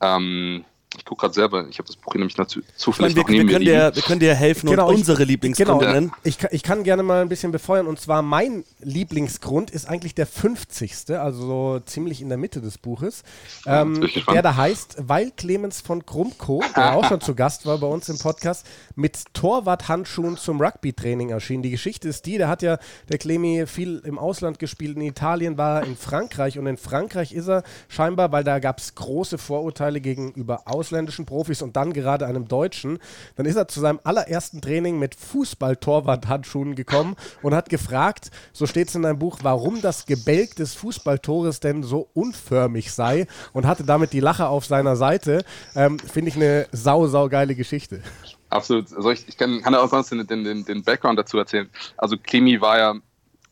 [0.00, 0.64] Ähm,
[0.96, 3.64] ich gucke gerade selber, ich habe das Buch nämlich dazu, zufällig meine, wir, wir, können
[3.64, 6.12] dir, wir können dir helfen genau, und unsere Lieblingsgründe genau, nennen.
[6.22, 10.26] Ich, ich kann gerne mal ein bisschen befeuern und zwar mein Lieblingsgrund ist eigentlich der
[10.26, 11.10] 50.
[11.10, 13.22] Also so ziemlich in der Mitte des Buches,
[13.66, 17.86] ähm, der da heißt, weil Clemens von Krumko, der auch schon zu Gast war bei
[17.86, 21.62] uns im Podcast, mit Torwarthandschuhen zum Rugby-Training erschien.
[21.62, 22.78] Die Geschichte ist die, der hat ja,
[23.08, 27.32] der Clemi viel im Ausland gespielt, in Italien war er in Frankreich und in Frankreich
[27.32, 31.92] ist er scheinbar, weil da gab es große Vorurteile gegenüber Ausland ausländischen Profis und dann
[31.92, 32.98] gerade einem Deutschen.
[33.36, 38.88] Dann ist er zu seinem allerersten Training mit Fußball-Torwart-Handschuhen gekommen und hat gefragt, so steht
[38.88, 43.84] es in deinem Buch, warum das Gebälk des Fußballtores denn so unförmig sei und hatte
[43.84, 45.44] damit die Lache auf seiner Seite.
[45.76, 48.02] Ähm, Finde ich eine sau, sau geile Geschichte.
[48.50, 48.92] Absolut.
[48.92, 51.70] Also ich, ich kann, kann auch sonst den, den, den Background dazu erzählen.
[51.96, 52.94] Also Klimi war ja,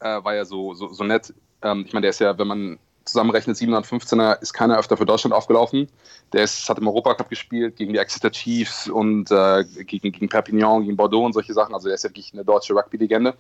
[0.00, 1.32] äh, war ja so, so, so nett.
[1.62, 2.78] Ähm, ich meine, der ist ja, wenn man
[3.10, 5.88] zusammenrechnet, 715er ist keiner öfter für Deutschland aufgelaufen.
[6.32, 10.82] Der ist, hat im Europacup gespielt gegen die Exeter Chiefs und äh, gegen, gegen Perpignan,
[10.82, 11.74] gegen Bordeaux und solche Sachen.
[11.74, 13.34] Also der ist wirklich eine deutsche Rugby-Legende.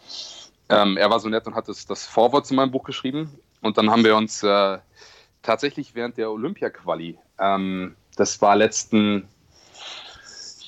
[0.68, 3.38] Ähm, er war so nett und hat das, das Vorwort zu meinem Buch geschrieben.
[3.60, 4.78] Und dann haben wir uns äh,
[5.42, 9.28] tatsächlich während der Olympia-Quali, ähm, das war letzten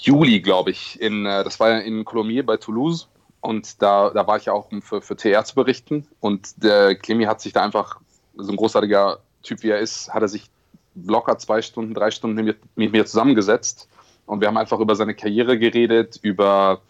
[0.01, 3.09] Juli, glaube ich, in, äh, das war ja in Colomiers bei Toulouse.
[3.41, 6.07] Und da, da war ich ja auch, um für, für TR zu berichten.
[6.21, 8.01] Und der Clemi hat sich da einfach
[8.37, 10.51] so ein großartiger Typ wie er ist, hat er sich
[10.95, 13.89] locker zwei Stunden, drei Stunden mit, mit mir zusammengesetzt
[14.27, 16.81] und wir haben einfach über seine Karriere geredet, über,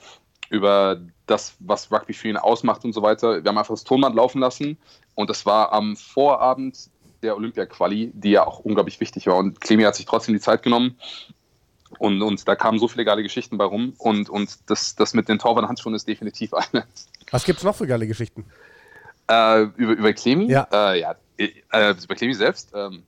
[0.51, 3.43] über das, was Rugby für ihn ausmacht und so weiter.
[3.43, 4.77] Wir haben einfach das Tonband laufen lassen
[5.15, 6.91] und das war am Vorabend
[7.23, 9.37] der Olympia-Quali, die ja auch unglaublich wichtig war.
[9.37, 10.97] Und Clemi hat sich trotzdem die Zeit genommen
[11.99, 15.29] und, und da kamen so viele geile Geschichten bei rum und, und das, das mit
[15.29, 16.85] den Torwart-Handschuhen ist definitiv eine.
[17.31, 18.45] Was gibt es noch für geile Geschichten?
[19.29, 20.51] Äh, über, über Clemi?
[20.51, 20.67] Ja.
[20.73, 23.03] Äh, ja, äh, bei Clemi selbst, ähm,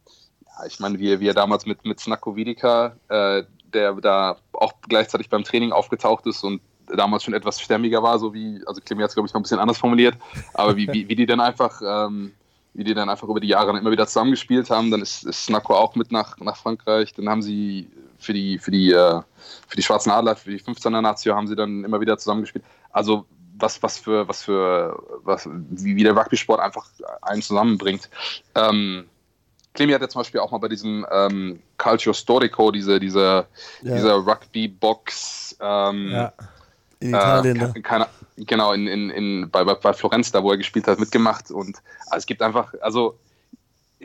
[0.47, 4.73] ja, ich meine, wie, wie er damals mit, mit Snacko Vidica, äh, der da auch
[4.89, 9.03] gleichzeitig beim Training aufgetaucht ist und damals schon etwas stämmiger war, so wie, also Clemi
[9.03, 10.17] hat es, glaube ich, noch ein bisschen anders formuliert,
[10.53, 12.33] aber wie, wie, wie die dann einfach, ähm,
[12.75, 15.75] wie die dann einfach über die Jahre immer wieder zusammengespielt haben, dann ist, ist Snacko
[15.75, 19.21] auch mit nach, nach Frankreich, dann haben sie für die, für die, äh,
[19.69, 22.65] für die Schwarzen Adler, für die 15er Nation haben sie dann immer wieder zusammengespielt.
[22.91, 23.27] Also
[23.59, 26.87] was, was für, was für, was, wie, wie der Rugby-Sport einfach
[27.23, 28.09] einen zusammenbringt.
[28.55, 29.05] Ähm,
[29.75, 33.47] Clemi hat ja zum Beispiel auch mal bei diesem ähm, Culture Storico, diese, diese,
[33.83, 33.95] ja.
[33.95, 36.33] dieser Rugby-Box ähm, ja.
[37.01, 40.87] in Italien, äh, keine, genau, in, in, in, bei, bei Florenz, da wo er gespielt
[40.87, 41.51] hat, mitgemacht.
[41.51, 43.19] Und also es gibt einfach, also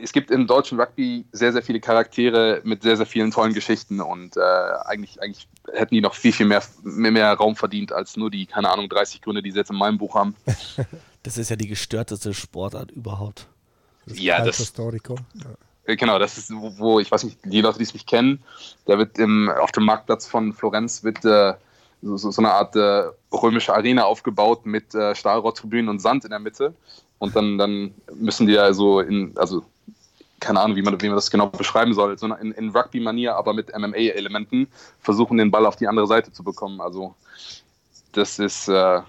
[0.02, 4.00] es gibt im deutschen Rugby sehr, sehr viele Charaktere mit sehr, sehr vielen tollen Geschichten
[4.00, 4.40] und äh,
[4.84, 8.46] eigentlich, eigentlich hätten die noch viel, viel mehr, mehr, mehr, Raum verdient als nur die,
[8.46, 10.34] keine Ahnung, 30 Gründe, die sie jetzt in meinem Buch haben.
[11.22, 13.46] Das ist ja die gestörteste Sportart überhaupt.
[14.06, 14.56] Das ja, das.
[14.56, 15.16] Historico.
[15.34, 15.94] Ja.
[15.96, 18.42] Genau, das ist, wo, wo, ich weiß nicht, die Leute, die es nicht kennen,
[18.86, 21.54] da wird im, auf dem Marktplatz von Florenz wird äh,
[22.00, 26.38] so, so, eine Art äh, römische Arena aufgebaut mit äh, Stahlrohrtribünen und Sand in der
[26.38, 26.74] Mitte.
[27.20, 29.62] Und dann, dann müssen die ja so in, also
[30.40, 33.52] keine Ahnung, wie man, wie man das genau beschreiben soll, sondern in, in Rugby-Manier, aber
[33.52, 34.66] mit MMA-Elementen
[35.00, 36.80] versuchen, den Ball auf die andere Seite zu bekommen.
[36.80, 37.14] Also
[38.12, 39.02] das ist, äh,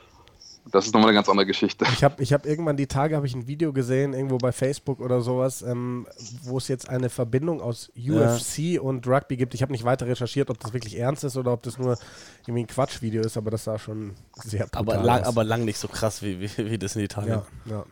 [0.71, 1.85] Das ist nochmal eine ganz andere Geschichte.
[1.93, 4.99] Ich habe ich hab irgendwann die Tage habe ich ein Video gesehen, irgendwo bei Facebook
[4.99, 6.05] oder sowas, ähm,
[6.43, 8.81] wo es jetzt eine Verbindung aus UFC ja.
[8.81, 9.53] und Rugby gibt.
[9.55, 11.97] Ich habe nicht weiter recherchiert, ob das wirklich ernst ist oder ob das nur
[12.41, 14.11] irgendwie ein Quatschvideo ist, aber das sah schon
[14.43, 15.27] sehr aber lang, aus.
[15.27, 17.41] Aber lang nicht so krass wie, wie, wie das in Italien.
[17.65, 17.85] Ja, ja.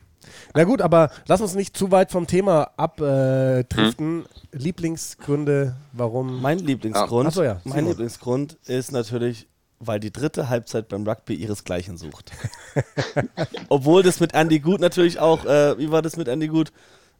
[0.53, 4.23] Na gut, aber lass uns nicht zu weit vom Thema abdriften.
[4.23, 4.25] Hm?
[4.51, 6.41] Lieblingsgründe, warum?
[6.41, 7.43] Mein Lieblingsgrund, ja.
[7.43, 7.61] ja.
[7.63, 9.47] mein Lieblingsgrund ist natürlich
[9.79, 12.31] weil die dritte Halbzeit beim Rugby ihresgleichen sucht.
[13.69, 16.71] Obwohl das mit Andy Good natürlich auch, äh, wie war das mit Andy Good?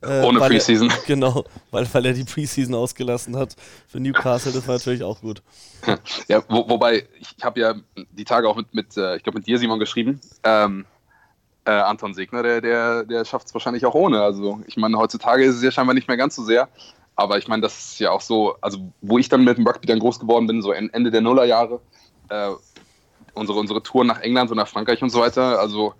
[0.01, 0.89] Äh, Ohne Preseason.
[0.89, 3.55] Er, genau, weil, weil er die Preseason ausgelassen hat
[3.87, 5.41] für Newcastle, das war natürlich auch gut.
[6.27, 7.75] Ja, wo, wobei, ich habe ja
[8.11, 10.21] die Tage auch mit, mit äh, ich glaube mit dir, Simon, geschrieben.
[10.43, 10.85] Ähm,
[11.65, 14.21] äh, Anton Segner, der, der, der schafft es wahrscheinlich auch ohne.
[14.21, 16.67] Also ich meine, heutzutage ist es ja scheinbar nicht mehr ganz so sehr.
[17.15, 19.87] Aber ich meine, das ist ja auch so, also wo ich dann mit dem Rugby
[19.87, 21.81] dann groß geworden bin, so Ende der Nullerjahre,
[22.29, 22.51] äh,
[23.33, 25.59] unsere, unsere Tour nach England und nach Frankreich und so weiter.
[25.59, 25.95] Also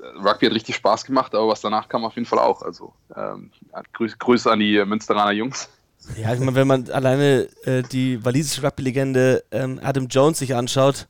[0.00, 2.62] äh, Rugby hat richtig Spaß gemacht, aber was danach kam auf jeden Fall auch.
[2.62, 3.52] Also ähm,
[3.92, 5.68] Grüße, Grüße an die Münsteraner Jungs.
[6.20, 11.06] Ja, ich meine, wenn man alleine äh, die walisische Rugby-Legende ähm, Adam Jones sich anschaut,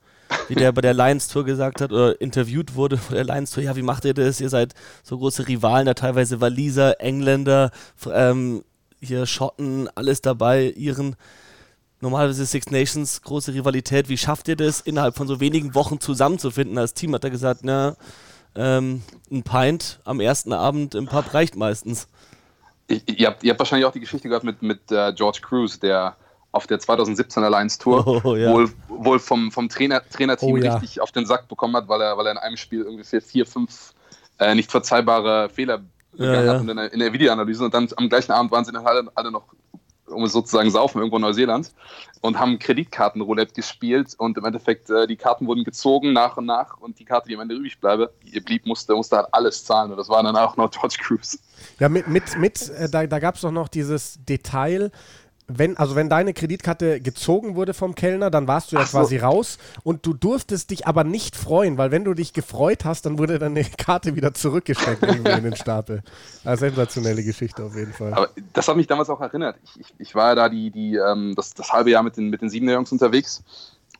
[0.49, 3.63] wie der bei der Lions Tour gesagt hat oder interviewt wurde vor der Lions Tour,
[3.63, 4.41] ja, wie macht ihr das?
[4.41, 7.71] Ihr seid so große Rivalen, da teilweise Waliser, Engländer,
[8.13, 8.65] ähm,
[9.01, 11.17] hier Schotten, alles dabei, Iren
[12.01, 14.09] normalerweise Six Nations, große Rivalität.
[14.09, 16.79] Wie schafft ihr das, innerhalb von so wenigen Wochen zusammenzufinden?
[16.79, 17.97] Als Team hat er gesagt, na,
[18.55, 22.09] ähm, ein Pint am ersten Abend im Pub reicht meistens.
[22.87, 25.79] Ich, ihr, habt, ihr, habt, wahrscheinlich auch die Geschichte gehört mit, mit uh, George Cruz,
[25.79, 26.17] der
[26.53, 28.53] auf der 2017 Alliance Tour oh, ja.
[28.53, 30.75] wohl, wohl vom, vom Trainer, Trainerteam oh, ja.
[30.75, 33.47] richtig auf den Sack bekommen hat, weil er, weil er in einem Spiel ungefähr vier,
[33.47, 33.93] fünf
[34.39, 35.83] äh, nicht verzeihbare Fehler
[36.13, 38.73] begangen ja, hat in der, in der Videoanalyse und dann am gleichen Abend waren sie
[38.73, 39.45] dann alle, alle noch
[40.11, 41.71] um es sozusagen saufen, irgendwo in Neuseeland
[42.21, 46.79] und haben Kreditkartenroulette gespielt und im Endeffekt äh, die Karten wurden gezogen nach und nach
[46.79, 48.13] und die Karte, die am Ende übrig bleibe,
[48.45, 51.39] blieb, musste, musste halt alles zahlen und das war dann auch noch George Cruise.
[51.79, 54.91] Ja, mit, mit, mit äh, da, da gab es doch noch dieses Detail,
[55.49, 58.99] wenn, also wenn deine Kreditkarte gezogen wurde vom Kellner, dann warst du ja so.
[58.99, 63.07] quasi raus und du durftest dich aber nicht freuen, weil wenn du dich gefreut hast,
[63.07, 66.03] dann wurde deine Karte wieder zurückgesteckt in den Stapel.
[66.45, 68.13] Eine sensationelle Geschichte auf jeden Fall.
[68.13, 69.57] Aber das hat mich damals auch erinnert.
[69.65, 72.29] Ich, ich, ich war ja da die, die, ähm, das, das halbe Jahr mit den,
[72.29, 73.43] mit den Siebener Jungs unterwegs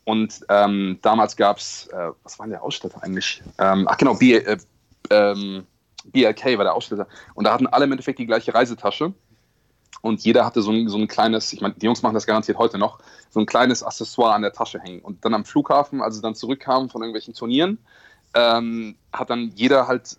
[0.05, 3.41] und ähm, damals gab es, äh, was war denn der Ausstatter eigentlich?
[3.57, 4.57] Ähm, ach genau, B, äh,
[5.09, 5.65] ähm,
[6.05, 7.07] BLK war der Ausstatter.
[7.33, 9.13] Und da hatten alle im Endeffekt die gleiche Reisetasche
[10.01, 12.57] und jeder hatte so ein, so ein kleines, ich meine, die Jungs machen das garantiert
[12.57, 12.99] heute noch,
[13.29, 15.01] so ein kleines Accessoire an der Tasche hängen.
[15.01, 17.77] Und dann am Flughafen, als sie dann zurückkamen von irgendwelchen Turnieren,
[18.33, 20.17] ähm, hat dann jeder halt,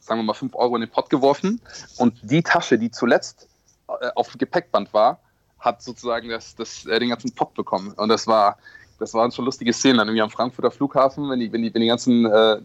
[0.00, 1.60] sagen wir mal, 5 Euro in den Pott geworfen.
[1.96, 3.48] Und die Tasche, die zuletzt
[3.88, 5.20] äh, auf dem Gepäckband war,
[5.58, 7.92] hat sozusagen das, das, äh, den ganzen Pott bekommen.
[7.92, 8.58] Und das war,
[8.98, 11.80] das waren schon lustige Szenen dann irgendwie am Frankfurter Flughafen, wenn die, wenn die, wenn
[11.80, 12.60] die ganzen äh,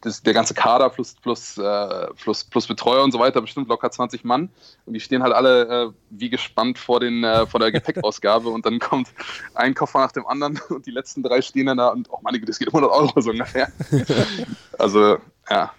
[0.00, 3.90] das, der ganze Kader plus, plus, äh, plus, plus Betreuer und so weiter, bestimmt locker
[3.90, 4.50] 20 Mann.
[4.86, 8.64] Und die stehen halt alle äh, wie gespannt vor, den, äh, vor der Gepäckausgabe und
[8.64, 9.08] dann kommt
[9.54, 12.38] ein Koffer nach dem anderen und die letzten drei stehen dann da und, oh meine
[12.38, 13.72] Güte, das geht 100 Euro so ungefähr.
[14.78, 15.18] also,
[15.50, 15.72] ja.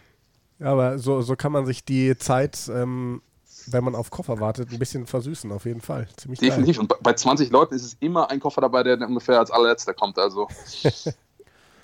[0.61, 3.21] Aber so, so kann man sich die Zeit, ähm,
[3.67, 6.07] wenn man auf Koffer wartet, ein bisschen versüßen, auf jeden Fall.
[6.17, 6.77] Ziemlich Definitiv.
[6.77, 6.87] Geil.
[6.91, 10.17] Und bei 20 Leuten ist es immer ein Koffer dabei, der ungefähr als allerletzter kommt.
[10.17, 10.47] Also.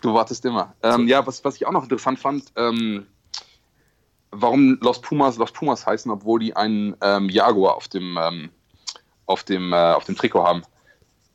[0.01, 0.73] Du wartest immer.
[0.84, 3.08] Ähm, ja, was, was ich auch noch interessant fand, ähm,
[4.31, 8.49] warum Los Pumas Los Pumas heißen, obwohl die einen ähm, Jaguar auf dem, ähm,
[9.25, 10.63] auf, dem, äh, auf dem Trikot haben.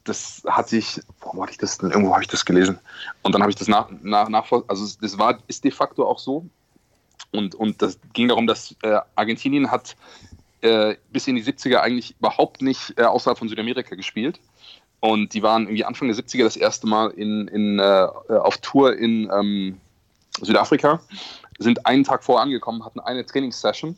[0.04, 1.90] Das hatte ich, warum hatte ich das denn?
[1.90, 2.78] Irgendwo habe ich das gelesen.
[3.22, 6.18] Und dann habe ich das nach, nach, nach, also das war, ist de facto auch
[6.18, 6.46] so.
[7.32, 9.96] Und, und das ging darum, dass äh, Argentinien hat
[10.62, 14.40] äh, bis in die 70er eigentlich überhaupt nicht äh, außerhalb von Südamerika gespielt.
[15.00, 18.96] Und die waren irgendwie Anfang der 70er das erste Mal in, in, äh, auf Tour
[18.96, 19.80] in ähm,
[20.40, 21.00] Südafrika,
[21.58, 23.96] sind einen Tag vorher angekommen, hatten eine Trainingssession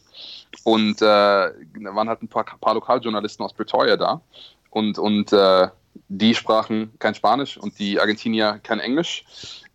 [0.64, 4.20] und äh, da waren halt ein paar, paar Lokaljournalisten aus Pretoria da
[4.70, 5.68] und, und äh,
[6.08, 9.24] die sprachen kein Spanisch und die Argentinier kein Englisch.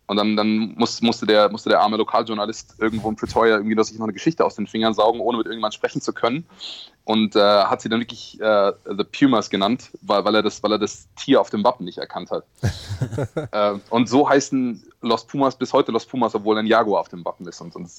[0.08, 3.98] Und dann, dann muss, musste, der, musste der arme Lokaljournalist irgendwo in Pretoria irgendwie sich
[3.98, 6.46] noch eine Geschichte aus den Fingern saugen, ohne mit irgendjemandem sprechen zu können
[7.04, 10.72] und äh, hat sie dann wirklich äh, The Pumas genannt, weil, weil, er das, weil
[10.72, 12.44] er das Tier auf dem Wappen nicht erkannt hat.
[13.52, 17.24] äh, und so heißen Los Pumas bis heute Los Pumas, obwohl ein Jaguar auf dem
[17.24, 17.60] Wappen ist.
[17.60, 17.90] Und, und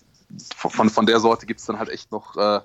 [0.55, 2.59] von, von der Sorte gibt es dann halt echt noch äh,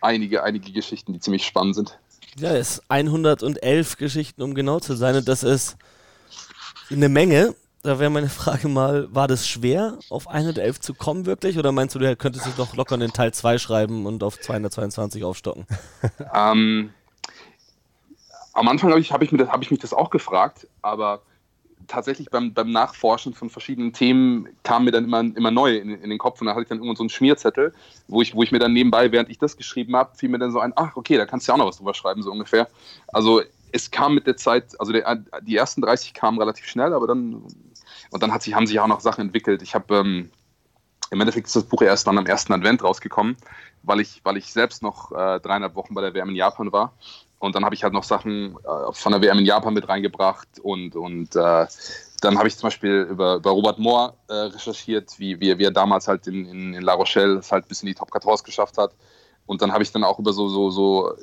[0.00, 1.98] einige, einige Geschichten, die ziemlich spannend sind.
[2.36, 5.16] Ja, es ist 111 Geschichten, um genau zu sein.
[5.16, 5.76] Und das ist
[6.90, 11.58] eine Menge da wäre meine Frage mal, war das schwer, auf 111 zu kommen wirklich?
[11.58, 14.38] Oder meinst du, du könntest dich doch locker in den Teil 2 schreiben und auf
[14.38, 15.66] 222 aufstocken?
[16.34, 16.92] ähm,
[18.52, 21.22] am Anfang habe ich, hab ich, hab ich mich das auch gefragt, aber
[21.86, 26.10] tatsächlich beim, beim Nachforschen von verschiedenen Themen kam mir dann immer, immer neu in, in
[26.10, 27.74] den Kopf und da hatte ich dann irgendwann so einen Schmierzettel,
[28.08, 30.52] wo ich, wo ich mir dann nebenbei, während ich das geschrieben habe, fiel mir dann
[30.52, 32.68] so ein, ach okay, da kannst du ja auch noch was drüber schreiben, so ungefähr.
[33.08, 37.06] Also es kam mit der Zeit, also der, die ersten 30 kamen relativ schnell, aber
[37.06, 37.42] dann,
[38.10, 39.62] und dann hat sich, haben sich auch noch Sachen entwickelt.
[39.62, 40.30] Ich habe, ähm,
[41.10, 43.36] im Endeffekt ist das Buch erst dann am ersten Advent rausgekommen,
[43.82, 46.92] weil ich, weil ich selbst noch äh, dreieinhalb Wochen bei der WM in Japan war.
[47.38, 50.48] Und dann habe ich halt noch Sachen äh, von der WM in Japan mit reingebracht
[50.62, 51.66] und, und äh,
[52.20, 55.70] dann habe ich zum Beispiel über, über Robert Moore äh, recherchiert, wie, wie, wie, er
[55.70, 58.76] damals halt in, in, in La Rochelle es halt bis in die Top 14 geschafft
[58.76, 58.92] hat.
[59.46, 61.14] Und dann habe ich dann auch über so, so, so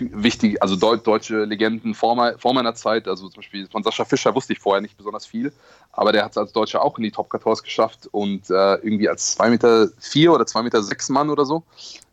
[0.00, 4.52] wichtige, also deutsche Legenden vor, vor, meiner Zeit, also zum Beispiel von Sascha Fischer wusste
[4.52, 5.52] ich vorher nicht besonders viel,
[5.92, 9.08] aber der hat es als Deutscher auch in die Top 14 geschafft und äh, irgendwie
[9.08, 11.64] als 2 Meter 4 oder 2 Meter 6 Mann oder so.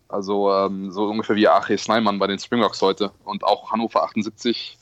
[0.07, 4.77] Also ähm, so ungefähr wie Ache Sneimann bei den Springboks heute und auch Hannover 78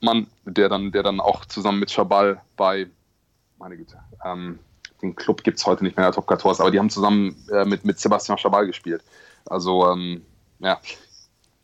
[0.00, 2.86] Mann, der dann, der dann auch zusammen mit Schabal bei,
[3.58, 4.58] meine Güte, ähm,
[5.02, 7.36] den Club gibt es heute nicht mehr in der Top 14, aber die haben zusammen
[7.50, 9.02] äh, mit, mit Sebastian Schabal gespielt.
[9.46, 10.24] Also ähm,
[10.58, 10.78] ja,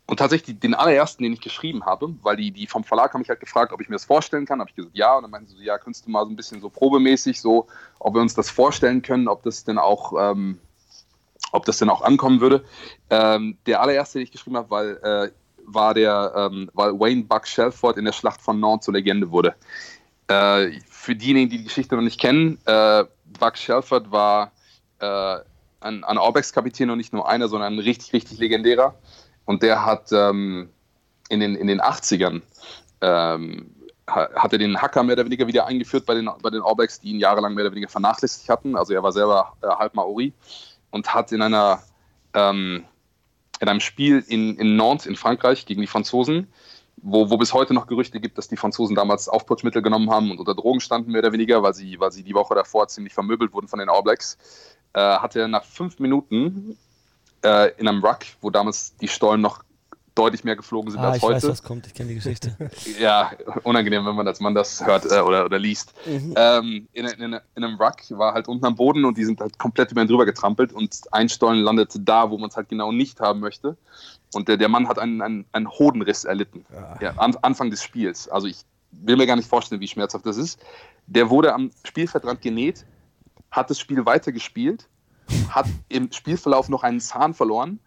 [0.07, 3.29] und tatsächlich den allerersten, den ich geschrieben habe, weil die, die vom Verlag haben mich
[3.29, 4.61] halt gefragt, ob ich mir das vorstellen kann.
[4.61, 5.15] Habe ich gesagt, ja.
[5.15, 7.67] Und dann meinten sie so, ja, könntest du mal so ein bisschen so probemäßig, so,
[7.99, 10.59] ob wir uns das vorstellen können, ob das denn auch, ähm,
[11.51, 12.63] ob das denn auch ankommen würde.
[13.09, 15.31] Ähm, der allererste, den ich geschrieben habe, weil, äh,
[15.65, 19.55] war der, ähm, weil Wayne Buck Shelford in der Schlacht von Nantes zur Legende wurde.
[20.29, 23.03] Äh, für diejenigen, die die Geschichte noch nicht kennen, äh,
[23.37, 24.53] Buck Shelford war
[24.99, 25.39] äh,
[25.81, 28.95] ein, ein Orbex-Kapitän und nicht nur einer, sondern ein richtig, richtig legendärer.
[29.47, 30.69] Und der hat ähm,
[31.29, 32.41] in, den, in den 80ern
[33.01, 33.73] ähm,
[34.05, 37.09] hat er den Hacker mehr oder weniger wieder eingeführt bei den, bei den All die
[37.09, 38.75] ihn jahrelang mehr oder weniger vernachlässigt hatten.
[38.75, 40.33] Also er war selber äh, halb Maori
[40.91, 41.81] und hat in einer
[42.33, 42.83] ähm,
[43.59, 46.47] in einem Spiel in, in Nantes in Frankreich gegen die Franzosen,
[46.97, 50.39] wo, wo bis heute noch Gerüchte gibt, dass die Franzosen damals Aufputschmittel genommen haben und
[50.39, 53.53] unter Drogen standen, mehr oder weniger, weil sie, weil sie die Woche davor ziemlich vermöbelt
[53.53, 56.77] wurden von den All äh, hat er nach fünf Minuten
[57.43, 59.63] äh, in einem Ruck, wo damals die Stollen noch
[60.17, 61.37] deutlich mehr geflogen sind ah, als ich heute.
[61.37, 62.55] Ich weiß, was kommt, ich kenne die Geschichte.
[62.99, 63.31] ja,
[63.63, 65.93] unangenehm, wenn man als Mann das hört äh, oder, oder liest.
[66.05, 66.33] Mhm.
[66.35, 69.59] Ähm, in, in, in, einem Ruck war halt unten am Boden und die sind halt
[69.59, 72.91] komplett über ihn drüber getrampelt und ein Stollen landete da, wo man es halt genau
[72.91, 73.77] nicht haben möchte.
[74.33, 76.65] Und der, der Mann hat einen, einen, einen Hodenriss erlitten.
[76.75, 76.97] Ah.
[76.99, 78.27] Ja, an, Anfang des Spiels.
[78.27, 78.57] Also ich
[78.91, 80.59] will mir gar nicht vorstellen, wie schmerzhaft das ist.
[81.05, 82.85] Der wurde am Spielfeldrand genäht,
[83.51, 84.87] hat das Spiel weitergespielt
[85.49, 87.79] hat im Spielverlauf noch einen Zahn verloren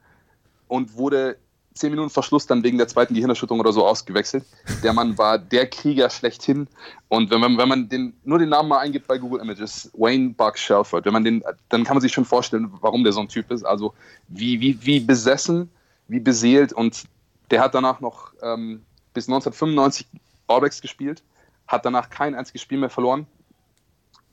[0.68, 1.36] und wurde
[1.74, 4.44] zehn Minuten Verschluss dann wegen der zweiten Gehirnerschütterung oder so ausgewechselt.
[4.82, 6.68] Der Mann war der Krieger schlechthin.
[7.08, 10.30] Und wenn man, wenn man den, nur den Namen mal eingibt bei Google Images, Wayne
[10.30, 13.28] Buck Shelford, wenn man den, dann kann man sich schon vorstellen, warum der so ein
[13.28, 13.64] Typ ist.
[13.64, 13.94] Also
[14.28, 15.70] wie, wie, wie besessen,
[16.08, 16.72] wie beseelt.
[16.72, 17.04] Und
[17.50, 18.82] der hat danach noch ähm,
[19.14, 20.06] bis 1995
[20.48, 21.22] Orbex gespielt,
[21.66, 23.26] hat danach kein einziges Spiel mehr verloren,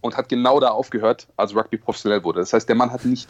[0.02, 2.40] und hat genau da aufgehört, als Rugby professionell wurde.
[2.40, 3.28] Das heißt, der Mann hat nicht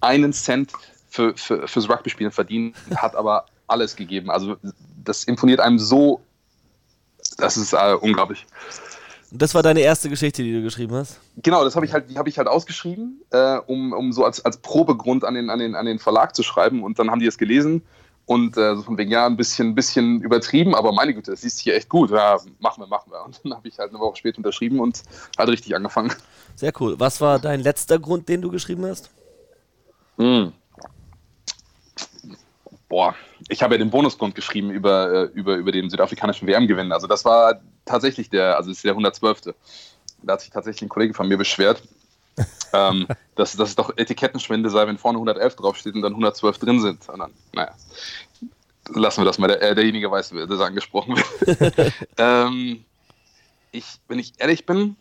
[0.00, 0.72] einen Cent
[1.08, 4.30] für, für, fürs Rugby-Spielen verdient, hat aber alles gegeben.
[4.30, 4.56] Also
[5.04, 6.20] das imponiert einem so,
[7.38, 8.46] das ist äh, unglaublich.
[9.34, 11.18] Das war deine erste Geschichte, die du geschrieben hast?
[11.36, 14.44] Genau, das habe ich halt, die habe ich halt ausgeschrieben, äh, um, um so als,
[14.44, 16.82] als Probegrund an den, an, den, an den Verlag zu schreiben.
[16.82, 17.82] Und dann haben die es gelesen
[18.32, 21.58] und äh, so von wegen, ja, ein bisschen, bisschen übertrieben, aber meine Güte, das liest
[21.58, 22.10] sich hier echt gut.
[22.10, 23.22] Ja, machen wir, machen wir.
[23.24, 25.02] Und dann habe ich halt eine Woche später unterschrieben und
[25.36, 26.12] halt richtig angefangen.
[26.56, 26.98] Sehr cool.
[26.98, 29.10] Was war dein letzter Grund, den du geschrieben hast?
[30.16, 30.48] Mm.
[32.88, 33.14] Boah,
[33.48, 36.90] ich habe ja den Bonusgrund geschrieben über, äh, über, über den südafrikanischen WM-Gewinn.
[36.92, 39.54] Also das war tatsächlich der, also ist der 112.
[40.22, 41.82] Da hat sich tatsächlich ein Kollege von mir beschwert,
[42.72, 46.80] ähm, dass, dass es doch Etikettenschwinde sei, wenn vorne 111 draufsteht und dann 112 drin
[46.80, 47.08] sind.
[47.08, 47.74] Und dann, naja,
[48.88, 49.48] lassen wir das mal.
[49.48, 51.92] Der, äh, derjenige weiß, wer das angesprochen wird.
[52.18, 52.84] ähm,
[53.72, 54.96] ich, wenn ich ehrlich bin,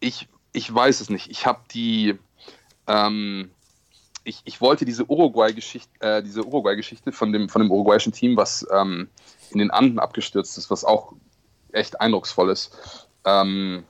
[0.00, 1.30] ich, ich weiß es nicht.
[1.30, 2.18] Ich habe die,
[2.86, 3.50] ähm,
[4.24, 8.66] ich, ich wollte diese Uruguay-Geschichte, äh, diese Uruguay-Geschichte von dem, von dem uruguayischen Team, was
[8.72, 9.08] ähm,
[9.50, 11.12] in den Anden abgestürzt ist, was auch
[11.72, 13.08] echt eindrucksvoll ist.
[13.24, 13.84] Ähm,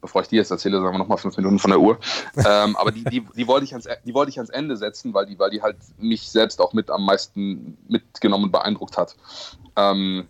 [0.00, 1.98] bevor ich die jetzt erzähle, sagen wir nochmal fünf Minuten von der Uhr.
[2.36, 5.26] ähm, aber die, die, die, wollte ich ans, die wollte ich ans Ende setzen, weil
[5.26, 9.16] die, weil die halt mich selbst auch mit am meisten mitgenommen und beeindruckt hat.
[9.76, 10.28] Ähm,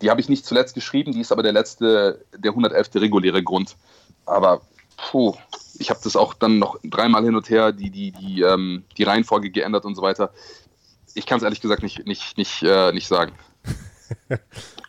[0.00, 2.90] die habe ich nicht zuletzt geschrieben, die ist aber der letzte, der 111.
[2.96, 3.76] reguläre Grund.
[4.24, 4.62] Aber
[4.96, 5.34] puh,
[5.78, 9.04] ich habe das auch dann noch dreimal hin und her, die, die, die, ähm, die
[9.04, 10.32] Reihenfolge geändert und so weiter.
[11.14, 13.32] Ich kann es ehrlich gesagt nicht, nicht, nicht, äh, nicht sagen.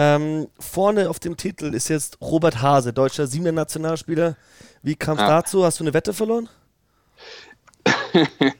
[0.00, 4.36] Ähm, vorne auf dem Titel ist jetzt Robert Hase, deutscher Siebener Nationalspieler.
[4.80, 5.28] Wie kam es ja.
[5.28, 5.64] dazu?
[5.64, 6.48] Hast du eine Wette verloren?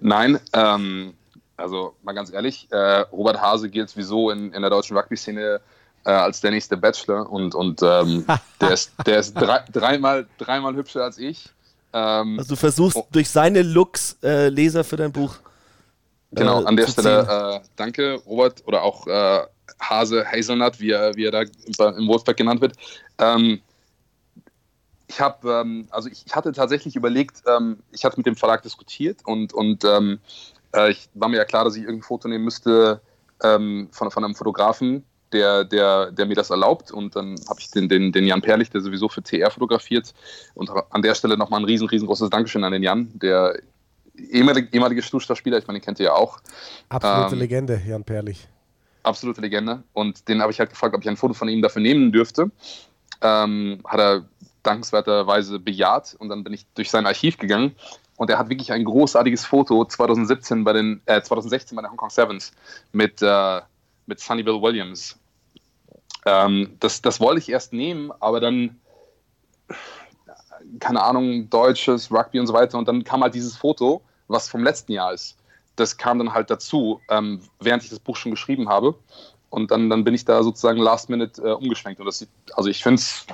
[0.00, 1.14] Nein, ähm,
[1.56, 5.60] also mal ganz ehrlich, äh, Robert Hase gilt sowieso in, in der deutschen Rugby-Szene
[6.04, 8.26] äh, als der nächste Bachelor und, und ähm,
[8.60, 11.48] der ist, der ist drei, dreimal, dreimal hübscher als ich.
[11.92, 13.06] Ähm, also du versuchst oh.
[13.12, 15.36] durch seine Looks äh, Leser für dein Buch.
[16.32, 19.46] Genau, äh, an der Stelle äh, danke, Robert, oder auch äh,
[19.80, 22.76] Hase Hazelnut, wie er, wie er da im Wolfpack genannt wird.
[23.18, 23.60] Ähm,
[25.08, 29.20] ich habe, ähm, also ich, hatte tatsächlich überlegt, ähm, ich hatte mit dem Verlag diskutiert
[29.24, 30.18] und, und ähm,
[30.74, 33.00] äh, ich war mir ja klar, dass ich irgendein Foto nehmen müsste
[33.42, 36.90] ähm, von, von einem Fotografen, der, der, der mir das erlaubt.
[36.90, 40.14] Und dann habe ich den, den, den Jan Perlich, der sowieso für TR fotografiert.
[40.54, 43.58] Und an der Stelle nochmal ein riesen, riesengroßes Dankeschön an den Jan, der
[44.16, 46.38] ehemalige, ehemalige Stuttgart-Spieler, ich meine, den kennt ihr ja auch.
[46.88, 48.48] Absolute ähm, Legende, Jan Perlich.
[49.06, 49.82] Absolute Legende.
[49.92, 52.50] Und den habe ich halt gefragt, ob ich ein Foto von ihm dafür nehmen dürfte.
[53.22, 54.24] Ähm, hat er
[54.62, 57.76] dankenswerterweise bejaht und dann bin ich durch sein Archiv gegangen
[58.16, 61.96] und er hat wirklich ein großartiges Foto 2017 bei den, äh, 2016 bei den Hong
[61.96, 62.52] Kong Sevens
[62.92, 63.60] mit, äh,
[64.06, 65.16] mit Sonny Bill Williams.
[66.24, 68.80] Ähm, das, das wollte ich erst nehmen, aber dann,
[70.80, 74.64] keine Ahnung, deutsches, Rugby und so weiter und dann kam halt dieses Foto, was vom
[74.64, 75.36] letzten Jahr ist.
[75.76, 78.94] Das kam dann halt dazu, ähm, während ich das Buch schon geschrieben habe.
[79.50, 82.00] Und dann, dann bin ich da sozusagen last minute äh, umgeschwenkt.
[82.00, 83.26] Und das sieht, also ich finde es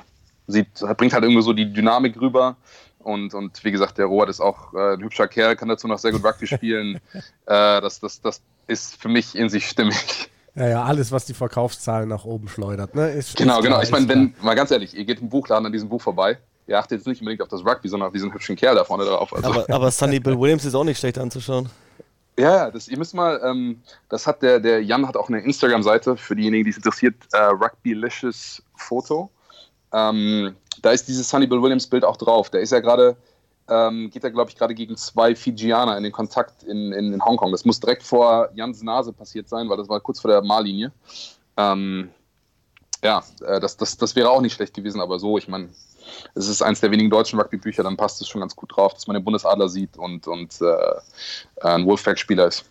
[0.47, 0.67] sieht,
[0.97, 2.55] bringt halt irgendwie so die Dynamik rüber.
[2.99, 5.99] Und, und wie gesagt, der Robert ist auch äh, ein hübscher Kerl, kann dazu noch
[5.99, 6.95] sehr gut Rugby spielen.
[7.13, 10.29] äh, das, das, das ist für mich in sich stimmig.
[10.55, 12.95] Ja, ja, alles, was die Verkaufszahlen nach oben schleudert.
[12.95, 13.09] Ne?
[13.11, 13.81] Ist, genau, ist genau.
[13.81, 16.37] Ich meine, wenn, mal ganz ehrlich, ihr geht im Buchladen an diesem Buch vorbei,
[16.67, 19.03] ihr achtet jetzt nicht unbedingt auf das Rugby, sondern auf diesen hübschen Kerl da vorne
[19.03, 19.33] drauf.
[19.33, 19.49] Also.
[19.49, 21.69] Aber, aber Sunny Bill Williams ist auch nicht schlecht anzuschauen.
[22.37, 26.17] Ja, das, ihr müsst mal, ähm, das hat der, der Jan hat auch eine Instagram-Seite
[26.17, 29.29] für diejenigen, die es interessiert, äh, Rugbylicious Foto.
[29.91, 32.49] Ähm, da ist dieses Bill Williams Bild auch drauf.
[32.49, 33.15] Der ist ja gerade,
[33.69, 37.23] ähm, geht er glaube ich gerade gegen zwei Fijianer in den Kontakt in, in, in,
[37.23, 37.51] Hongkong.
[37.51, 40.91] Das muss direkt vor Jans Nase passiert sein, weil das war kurz vor der Mahllinie.
[41.55, 42.09] Ähm,
[43.03, 45.69] ja, äh, das, das, das wäre auch nicht schlecht gewesen, aber so, ich meine,
[46.35, 49.07] es ist eins der wenigen deutschen Rugby-Bücher, dann passt es schon ganz gut drauf, dass
[49.07, 52.65] man den Bundesadler sieht und, und äh, ein Wolfpack-Spieler ist.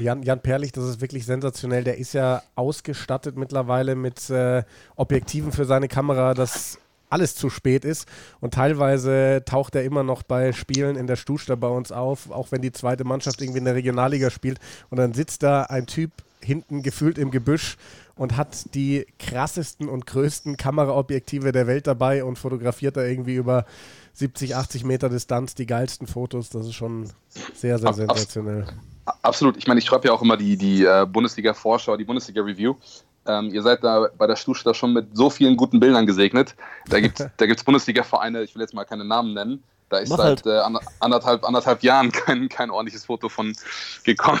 [0.00, 1.84] Jan, Jan Perlich, das ist wirklich sensationell.
[1.84, 4.64] Der ist ja ausgestattet mittlerweile mit äh,
[4.96, 8.08] Objektiven für seine Kamera, dass alles zu spät ist.
[8.40, 12.50] Und teilweise taucht er immer noch bei Spielen in der Stusta bei uns auf, auch
[12.50, 14.58] wenn die zweite Mannschaft irgendwie in der Regionalliga spielt.
[14.88, 17.76] Und dann sitzt da ein Typ hinten gefühlt im Gebüsch
[18.20, 23.64] und hat die krassesten und größten Kameraobjektive der Welt dabei und fotografiert da irgendwie über
[24.12, 26.50] 70, 80 Meter Distanz die geilsten Fotos.
[26.50, 27.10] Das ist schon
[27.54, 28.66] sehr, sehr sensationell.
[29.22, 29.56] Absolut.
[29.56, 32.74] Ich meine, ich schreibe ja auch immer die, die äh, Bundesliga-Vorschau, die Bundesliga-Review.
[33.24, 36.54] Ähm, ihr seid da bei der Stuttgart schon mit so vielen guten Bildern gesegnet.
[36.90, 39.62] Da gibt es da gibt's Bundesliga-Vereine, ich will jetzt mal keine Namen nennen.
[39.88, 40.74] Da ist Mach seit halt.
[40.74, 43.56] äh, anderthalb, anderthalb Jahren kein, kein ordentliches Foto von
[44.04, 44.40] gekommen.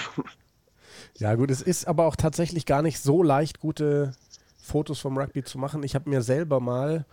[1.18, 4.12] Ja, gut, es ist aber auch tatsächlich gar nicht so leicht, gute
[4.56, 5.82] Fotos vom Rugby zu machen.
[5.82, 7.04] Ich habe mir selber mal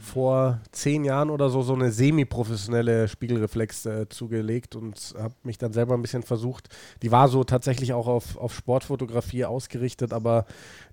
[0.00, 5.72] vor zehn Jahren oder so so eine semi-professionelle Spiegelreflex äh, zugelegt und habe mich dann
[5.72, 6.68] selber ein bisschen versucht.
[7.02, 10.46] Die war so tatsächlich auch auf, auf Sportfotografie ausgerichtet, aber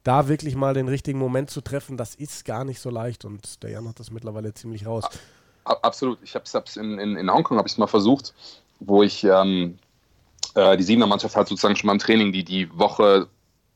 [0.03, 3.63] da wirklich mal den richtigen Moment zu treffen, das ist gar nicht so leicht und
[3.63, 5.05] der Jan hat das mittlerweile ziemlich raus.
[5.63, 6.19] Absolut.
[6.21, 8.33] Ich habe es in, in, in Hongkong habe ich mal versucht,
[8.79, 9.79] wo ich ähm,
[10.55, 13.27] äh, die Siebener Mannschaft halt sozusagen schon mal im Training die die Woche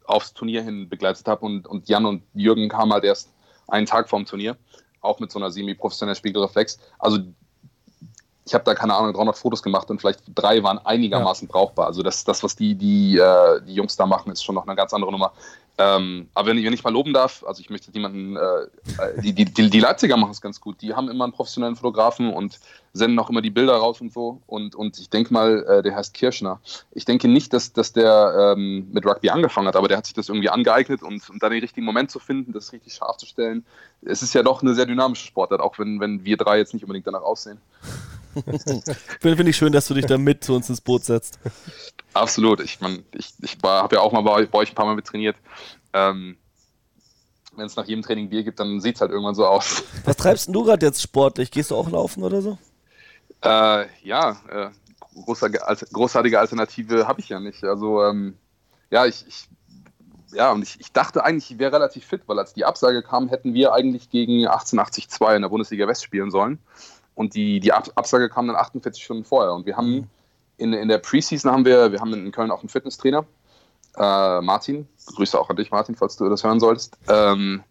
[0.06, 3.30] aufs Turnier hin begleitet habe und, und Jan und Jürgen kamen halt erst
[3.68, 4.58] einen Tag vorm Turnier
[5.02, 6.80] auch mit so einer semi-professionellen Spiegelreflex.
[6.98, 7.20] Also
[8.46, 11.52] ich habe da keine Ahnung 300 Fotos gemacht und vielleicht drei waren einigermaßen ja.
[11.52, 11.86] brauchbar.
[11.86, 14.76] Also das, das was die die äh, die Jungs da machen, ist schon noch eine
[14.76, 15.34] ganz andere Nummer.
[15.82, 19.22] Ähm, aber wenn ich, wenn ich mal loben darf, also ich möchte niemanden, äh, äh,
[19.22, 20.82] die, die, die, die Leipziger machen es ganz gut.
[20.82, 22.60] Die haben immer einen professionellen Fotografen und
[22.92, 24.42] senden auch immer die Bilder raus und so.
[24.46, 26.60] Und, und ich denke mal, äh, der heißt Kirschner.
[26.92, 30.14] Ich denke nicht, dass, dass der ähm, mit Rugby angefangen hat, aber der hat sich
[30.14, 33.26] das irgendwie angeeignet und, und dann den richtigen Moment zu finden, das richtig scharf zu
[33.26, 33.66] stellen.
[34.02, 36.84] Es ist ja doch eine sehr dynamische Sportart, auch wenn, wenn wir drei jetzt nicht
[36.84, 37.62] unbedingt danach aussehen.
[39.20, 41.40] Finde ich schön, dass du dich da mit zu uns ins Boot setzt.
[42.14, 42.60] Absolut.
[42.62, 45.06] Ich, mein, ich, ich habe ja auch mal bei, bei, euch ein paar Mal mit
[45.06, 45.36] trainiert.
[45.94, 46.38] Ähm,
[47.56, 49.84] Wenn es nach jedem Training Bier gibt, dann sieht es halt irgendwann so aus.
[50.06, 51.52] Was treibst du gerade jetzt sportlich?
[51.52, 52.58] Gehst du auch laufen oder so?
[53.42, 54.70] Äh, ja, äh,
[55.24, 57.64] großartige Alternative habe ich ja nicht.
[57.64, 58.38] Also, ähm,
[58.90, 59.48] ja, ich, ich,
[60.32, 63.30] ja, und ich, ich dachte eigentlich, ich wäre relativ fit, weil als die Absage kam,
[63.30, 66.60] hätten wir eigentlich gegen 1882 in der Bundesliga West spielen sollen.
[67.20, 69.52] Und die, die Absage kam dann 48 Stunden vorher.
[69.52, 70.10] Und wir haben
[70.56, 73.26] in, in der Preseason haben wir, wir haben in Köln auch einen Fitnesstrainer,
[73.98, 76.98] äh, Martin, Grüße auch an dich, Martin, falls du das hören solltest.
[77.10, 77.62] Ähm,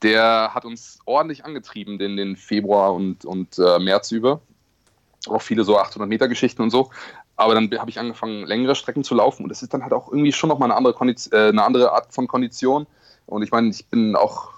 [0.00, 4.40] der hat uns ordentlich angetrieben den, den Februar und, und äh, März über.
[5.28, 6.88] Auch viele so 800 Meter Geschichten und so.
[7.36, 10.08] Aber dann habe ich angefangen, längere Strecken zu laufen und das ist dann halt auch
[10.08, 10.94] irgendwie schon nochmal eine andere,
[11.30, 12.86] äh, eine andere Art von Kondition.
[13.26, 14.54] Und ich meine, ich bin auch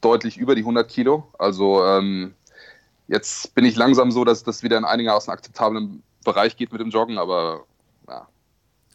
[0.00, 1.28] deutlich über die 100 Kilo.
[1.38, 2.32] Also ähm,
[3.10, 6.90] jetzt bin ich langsam so, dass das wieder in einigermaßen akzeptablen Bereich geht mit dem
[6.90, 7.64] Joggen, aber
[8.08, 8.28] ja.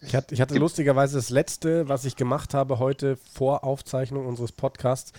[0.01, 4.51] Ich hatte, ich hatte lustigerweise das letzte, was ich gemacht habe heute vor Aufzeichnung unseres
[4.51, 5.11] Podcasts,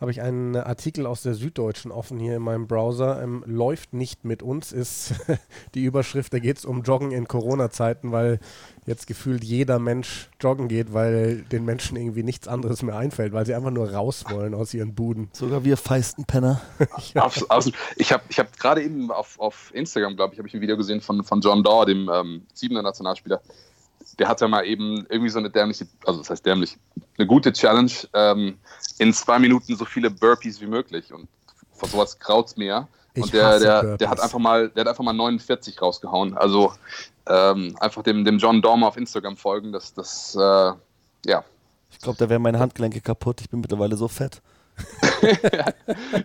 [0.00, 3.22] habe ich einen Artikel aus der Süddeutschen offen hier in meinem Browser.
[3.22, 5.14] Ähm, läuft nicht mit uns ist
[5.74, 6.32] die Überschrift.
[6.32, 8.38] Da geht es um Joggen in Corona-Zeiten, weil
[8.86, 13.44] jetzt gefühlt jeder Mensch joggen geht, weil den Menschen irgendwie nichts anderes mehr einfällt, weil
[13.44, 15.28] sie einfach nur raus wollen aus ihren Buden.
[15.32, 16.60] Sogar wir feisten Penner.
[17.14, 17.22] ja.
[17.22, 17.74] Absolut.
[17.96, 20.76] Ich habe ich hab gerade eben auf, auf Instagram, glaube ich, habe ich ein Video
[20.76, 23.40] gesehen von, von John Daw, dem ähm, Siebener Nationalspieler
[24.18, 26.76] der hat ja mal eben irgendwie so eine dämliche, also das heißt dämlich,
[27.16, 28.58] eine gute Challenge, ähm,
[28.98, 31.12] in zwei Minuten so viele Burpees wie möglich.
[31.12, 31.28] Und
[31.72, 32.88] vor sowas kraut's mir.
[33.14, 36.36] Ich und der, der, der hat einfach mal, der hat einfach mal 49 rausgehauen.
[36.36, 36.72] Also
[37.26, 40.72] ähm, einfach dem, dem John Dormer auf Instagram folgen, das, das äh,
[41.26, 41.44] ja.
[41.90, 43.40] Ich glaube, da wären meine Handgelenke kaputt.
[43.40, 44.42] Ich bin mittlerweile so fett.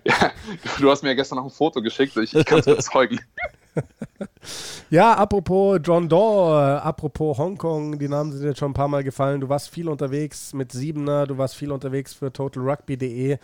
[0.04, 0.32] ja,
[0.80, 3.20] du hast mir ja gestern noch ein Foto geschickt, ich, ich kann es bezeugen.
[4.90, 9.42] ja, apropos John Doe, apropos Hongkong, die Namen sind jetzt schon ein paar Mal gefallen.
[9.42, 13.38] Du warst viel unterwegs mit Siebener, du warst viel unterwegs für totalrugby.de.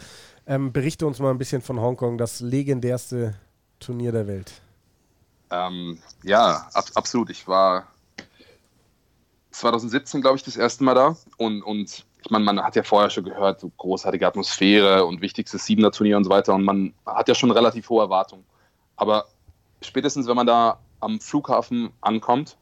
[0.48, 3.36] Ähm, berichte uns mal ein bisschen von Hongkong, das legendärste
[3.80, 4.62] Turnier der Welt.
[5.52, 7.30] Ähm, ja, ab, absolut.
[7.30, 7.88] Ich war
[9.52, 13.10] 2017, glaube ich, das erste Mal da und, und ich meine, man hat ja vorher
[13.10, 17.28] schon gehört, so großartige Atmosphäre und wichtigstes Siebener Turnier und so weiter und man hat
[17.28, 18.44] ja schon relativ hohe Erwartungen.
[18.96, 19.26] Aber
[19.82, 22.58] spätestens, wenn man da am Flughafen ankommt,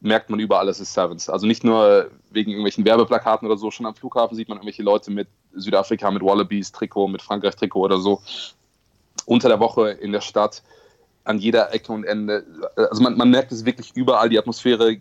[0.00, 1.28] merkt man überall, es ist Sevens.
[1.28, 5.10] Also nicht nur wegen irgendwelchen Werbeplakaten oder so, schon am Flughafen sieht man irgendwelche Leute
[5.10, 8.22] mit Südafrika, mit Wallabies Trikot, mit Frankreich Trikot oder so.
[9.24, 10.62] Unter der Woche in der Stadt,
[11.24, 12.44] an jeder Ecke und Ende.
[12.76, 14.98] Also man, man merkt es wirklich überall, die Atmosphäre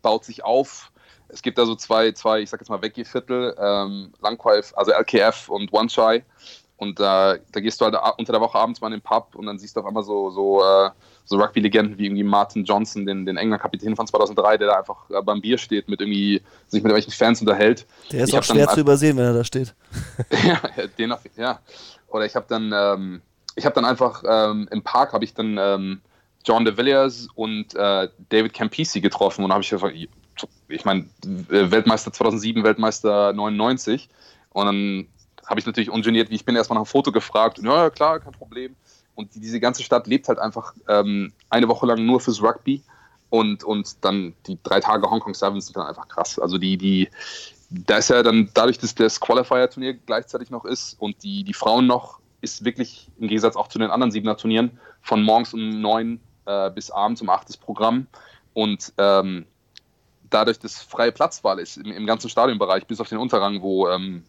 [0.00, 0.92] baut sich auf.
[1.28, 5.48] Es gibt da so zwei, zwei ich sag jetzt mal Veggie-Viertel, ähm, Langquaif, also LKF
[5.48, 6.24] und One Chai.
[6.76, 9.46] Und äh, da gehst du halt unter der Woche abends mal in den Pub und
[9.46, 10.90] dann siehst du auf einmal so, so, äh,
[11.24, 15.22] so Rugby-Legenden wie irgendwie Martin Johnson, den, den England-Kapitän von 2003, der da einfach äh,
[15.22, 17.86] beim Bier steht, mit irgendwie sich mit irgendwelchen Fans unterhält.
[18.12, 19.74] Der ist ich auch schwer zu übersehen, wenn er da steht.
[20.46, 20.60] ja,
[20.98, 21.60] den auf, ja.
[22.08, 23.22] Oder ich habe dann, ähm,
[23.54, 26.02] ich habe dann einfach ähm, im Park habe ich dann ähm,
[26.44, 29.96] John de Villiers und äh, David Campisi getroffen und habe ich gefragt,
[30.68, 34.10] ich meine, Weltmeister 2007, Weltmeister 99
[34.50, 35.06] und dann
[35.46, 37.58] habe ich natürlich ungeniert, wie ich bin, erstmal nach einem Foto gefragt.
[37.58, 38.74] Und, ja, klar, kein Problem.
[39.14, 42.82] Und die, diese ganze Stadt lebt halt einfach ähm, eine Woche lang nur fürs Rugby.
[43.30, 46.38] Und, und dann die drei Tage Hongkong Sevens sind dann einfach krass.
[46.38, 47.08] Also die, die,
[47.70, 51.86] da ist ja dann dadurch, dass das Qualifier-Turnier gleichzeitig noch ist und die, die Frauen
[51.86, 56.20] noch, ist wirklich im Gegensatz auch zu den anderen siebener Turnieren von morgens um neun
[56.44, 58.06] äh, bis abends um acht das Programm.
[58.54, 59.46] Und ähm,
[60.30, 64.22] dadurch, dass freie Platzwahl ist im, im ganzen Stadionbereich, bis auf den Unterrang, wo ähm,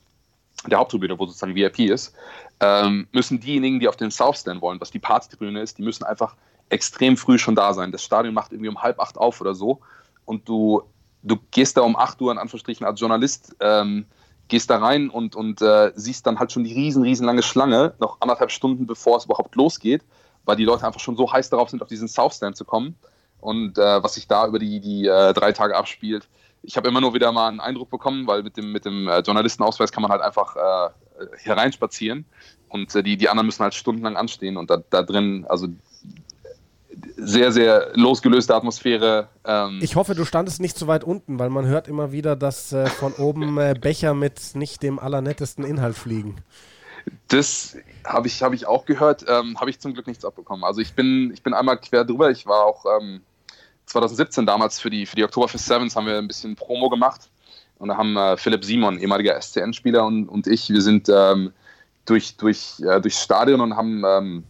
[0.65, 2.15] der Haupttribüne, wo sozusagen VIP ist,
[2.59, 6.03] ähm, müssen diejenigen, die auf den South Stand wollen, was die Partytribüne ist, die müssen
[6.03, 6.35] einfach
[6.69, 7.91] extrem früh schon da sein.
[7.91, 9.79] Das Stadion macht irgendwie um halb acht auf oder so
[10.25, 10.81] und du,
[11.23, 14.05] du gehst da um acht Uhr in Anführungsstrichen als Journalist, ähm,
[14.47, 17.93] gehst da rein und, und äh, siehst dann halt schon die riesen, riesen lange Schlange,
[17.99, 20.03] noch anderthalb Stunden bevor es überhaupt losgeht,
[20.45, 22.95] weil die Leute einfach schon so heiß darauf sind, auf diesen South Stand zu kommen.
[23.39, 26.27] Und äh, was sich da über die, die äh, drei Tage abspielt,
[26.63, 29.19] ich habe immer nur wieder mal einen Eindruck bekommen, weil mit dem, mit dem äh,
[29.19, 30.89] Journalistenausweis kann man halt einfach äh,
[31.43, 32.25] hier reinspazieren
[32.69, 35.67] und äh, die, die anderen müssen halt stundenlang anstehen und da, da drin, also
[37.15, 39.29] sehr, sehr losgelöste Atmosphäre.
[39.45, 42.71] Ähm ich hoffe, du standest nicht so weit unten, weil man hört immer wieder, dass
[42.73, 46.37] äh, von oben äh, Becher mit nicht dem allernettesten Inhalt fliegen.
[47.29, 50.63] Das habe ich, hab ich auch gehört, ähm, habe ich zum Glück nichts abbekommen.
[50.63, 53.21] Also ich bin, ich bin einmal quer drüber, ich war auch ähm,
[53.87, 57.29] 2017 damals für die, für die Oktoberfest Sevens haben wir ein bisschen Promo gemacht.
[57.79, 61.53] Und da haben äh, Philipp Simon, ehemaliger SCN-Spieler, und, und ich, wir sind ähm,
[62.05, 64.43] durch, durch, äh, durchs Stadion und haben ähm,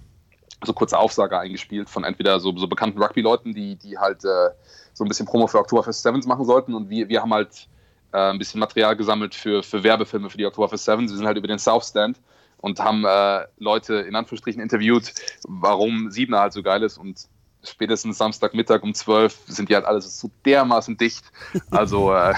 [0.65, 4.49] so kurze Aufsager eingespielt von entweder so, so bekannten Rugby-Leuten, die, die halt äh,
[4.93, 6.73] so ein bisschen Promo für Oktoberfest Sevens machen sollten.
[6.73, 7.67] Und wir, wir haben halt
[8.13, 11.11] äh, ein bisschen Material gesammelt für, für Werbefilme für die Oktoberfest Sevens.
[11.11, 12.17] Wir sind halt über den South Stand
[12.59, 15.13] und haben äh, Leute in Anführungsstrichen interviewt,
[15.47, 16.97] warum Siebener halt so geil ist.
[16.97, 17.27] Und
[17.64, 21.26] spätestens Samstagmittag um 12 sind die halt alles so dermaßen dicht.
[21.72, 22.34] Also äh,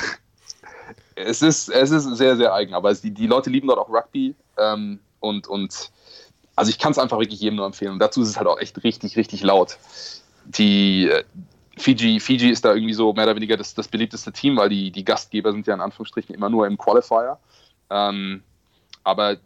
[1.15, 2.73] es, ist, es ist sehr, sehr eigen.
[2.73, 5.91] Aber die, die Leute lieben dort auch Rugby ähm, und, und
[6.55, 7.93] also ich kann es einfach wirklich jedem nur empfehlen.
[7.93, 9.77] Und dazu ist es halt auch echt richtig, richtig laut.
[10.45, 11.23] Die äh,
[11.77, 14.91] Fiji, Fiji ist da irgendwie so mehr oder weniger das, das beliebteste Team, weil die,
[14.91, 17.37] die Gastgeber sind ja in Anführungsstrichen immer nur im Qualifier.
[17.89, 18.43] Ähm,
[19.03, 19.37] aber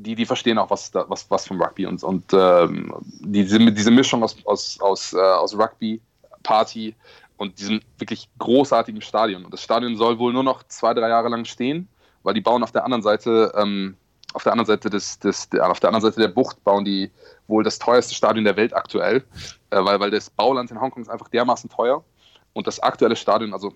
[0.00, 4.22] die, die verstehen auch was, was, was vom Rugby und, und ähm, diese, diese Mischung
[4.22, 6.00] aus, aus, aus, äh, aus Rugby,
[6.42, 6.94] Party
[7.36, 9.44] und diesem wirklich großartigen Stadion.
[9.44, 11.88] Und das Stadion soll wohl nur noch zwei, drei Jahre lang stehen
[12.22, 13.96] weil die bauen auf der anderen Seite, ähm,
[14.34, 17.10] auf der anderen Seite des, des der, auf der anderen Seite der Bucht bauen die
[17.46, 19.24] wohl das teuerste Stadion der Welt aktuell,
[19.70, 22.04] äh, weil, weil das Bauland in Hongkong ist einfach dermaßen teuer
[22.52, 23.72] und das aktuelle Stadion, also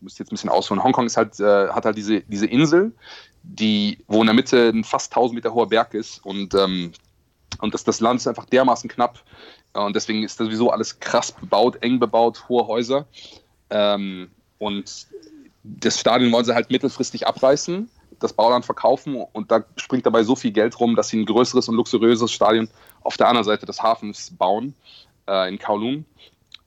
[0.00, 0.82] müsst jetzt ein bisschen ausholen.
[0.82, 2.92] Hongkong ist halt, äh, hat halt diese, diese Insel,
[3.44, 6.92] die, wo in der Mitte ein fast 1000 Meter hoher Berg ist und, ähm,
[7.60, 9.22] und das, das Land ist einfach dermaßen knapp
[9.74, 13.06] und deswegen ist das sowieso alles krass bebaut, eng bebaut, hohe Häuser.
[13.70, 15.06] Ähm, und
[15.64, 17.90] das Stadion wollen sie halt mittelfristig abreißen,
[18.20, 21.68] das Bauland verkaufen und da springt dabei so viel Geld rum, dass sie ein größeres
[21.68, 22.68] und luxuriöses Stadion
[23.02, 24.74] auf der anderen Seite des Hafens bauen,
[25.28, 26.04] äh, in Kowloon.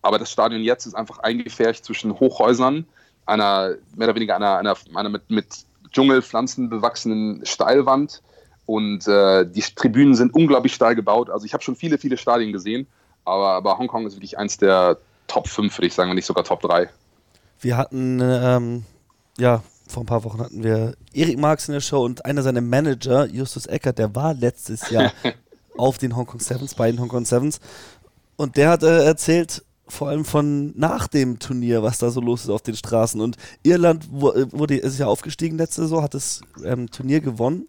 [0.01, 2.85] Aber das Stadion jetzt ist einfach eingefärcht zwischen Hochhäusern,
[3.25, 5.47] einer mehr oder weniger einer, einer, einer mit, mit
[5.91, 8.21] Dschungelpflanzen bewachsenen Steilwand
[8.65, 11.29] und äh, die Tribünen sind unglaublich steil gebaut.
[11.29, 12.87] Also ich habe schon viele, viele Stadien gesehen,
[13.25, 16.43] aber, aber Hongkong ist wirklich eins der Top 5, würde ich sagen, wenn nicht sogar
[16.43, 16.89] Top 3.
[17.59, 18.85] Wir hatten, ähm,
[19.37, 22.61] ja, vor ein paar Wochen hatten wir Erik Marx in der Show und einer seiner
[22.61, 25.13] Manager, Justus Eckert, der war letztes Jahr
[25.77, 27.59] auf den Hongkong Sevens, bei den Hongkong Sevens.
[28.35, 32.43] Und der hat äh, erzählt, vor allem von nach dem Turnier, was da so los
[32.43, 33.21] ist auf den Straßen.
[33.21, 37.67] Und Irland äh, wurde, ist ja aufgestiegen letzte Saison, hat das ähm, Turnier gewonnen,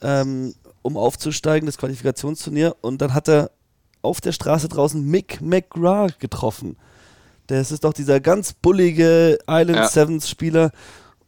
[0.00, 2.76] ähm, um aufzusteigen, das Qualifikationsturnier.
[2.80, 3.50] Und dann hat er
[4.02, 6.76] auf der Straße draußen Mick McGrath getroffen.
[7.46, 9.88] Das ist doch dieser ganz bullige Island ja.
[9.88, 10.70] Sevens Spieler.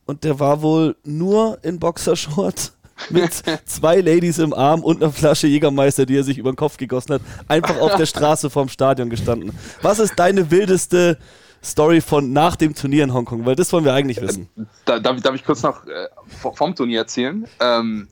[0.07, 2.72] Und der war wohl nur in Boxershort
[3.11, 3.32] mit
[3.64, 7.14] zwei Ladies im Arm und einer Flasche Jägermeister, die er sich über den Kopf gegossen
[7.14, 9.53] hat, einfach auf der Straße vorm Stadion gestanden.
[9.82, 11.18] Was ist deine wildeste
[11.62, 13.47] Story von nach dem Turnier in Hongkong?
[13.47, 14.49] Weil das wollen wir eigentlich wissen.
[14.57, 16.09] Äh, da, darf, darf, ich kurz noch äh,
[16.55, 17.47] vom Turnier erzählen?
[17.61, 18.09] Ähm,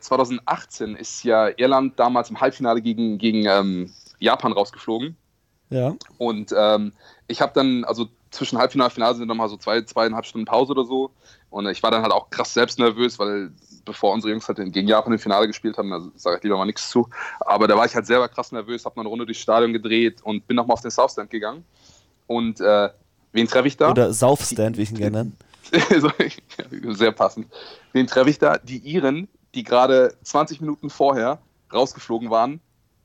[0.00, 5.16] 2018 äh, ist ja Irland damals im Halbfinale gegen, gegen ähm, Japan rausgeflogen.
[5.70, 5.94] Ja.
[6.18, 6.92] Und ähm,
[7.26, 10.72] ich habe dann, also zwischen Halbfinale und Finale sind nochmal so zwei, zweieinhalb Stunden Pause
[10.72, 11.10] oder so.
[11.50, 13.52] Und ich war dann halt auch krass selbst nervös, weil
[13.84, 16.64] bevor unsere Jungs halt gegen Japan im Finale gespielt haben, da sage ich lieber mal
[16.64, 17.08] nichts zu.
[17.40, 20.46] Aber da war ich halt selber krass nervös, habe eine Runde durchs Stadion gedreht und
[20.46, 21.64] bin nochmal auf den Southstand gegangen.
[22.26, 22.90] Und äh,
[23.32, 23.90] wen treffe ich da?
[23.90, 25.32] Oder Southstand, wie ich ihn gerne nenne.
[26.94, 27.48] Sehr passend.
[27.92, 28.58] Wen treffe ich da?
[28.58, 31.38] Die Iren, die gerade 20 Minuten vorher
[31.72, 32.60] rausgeflogen waren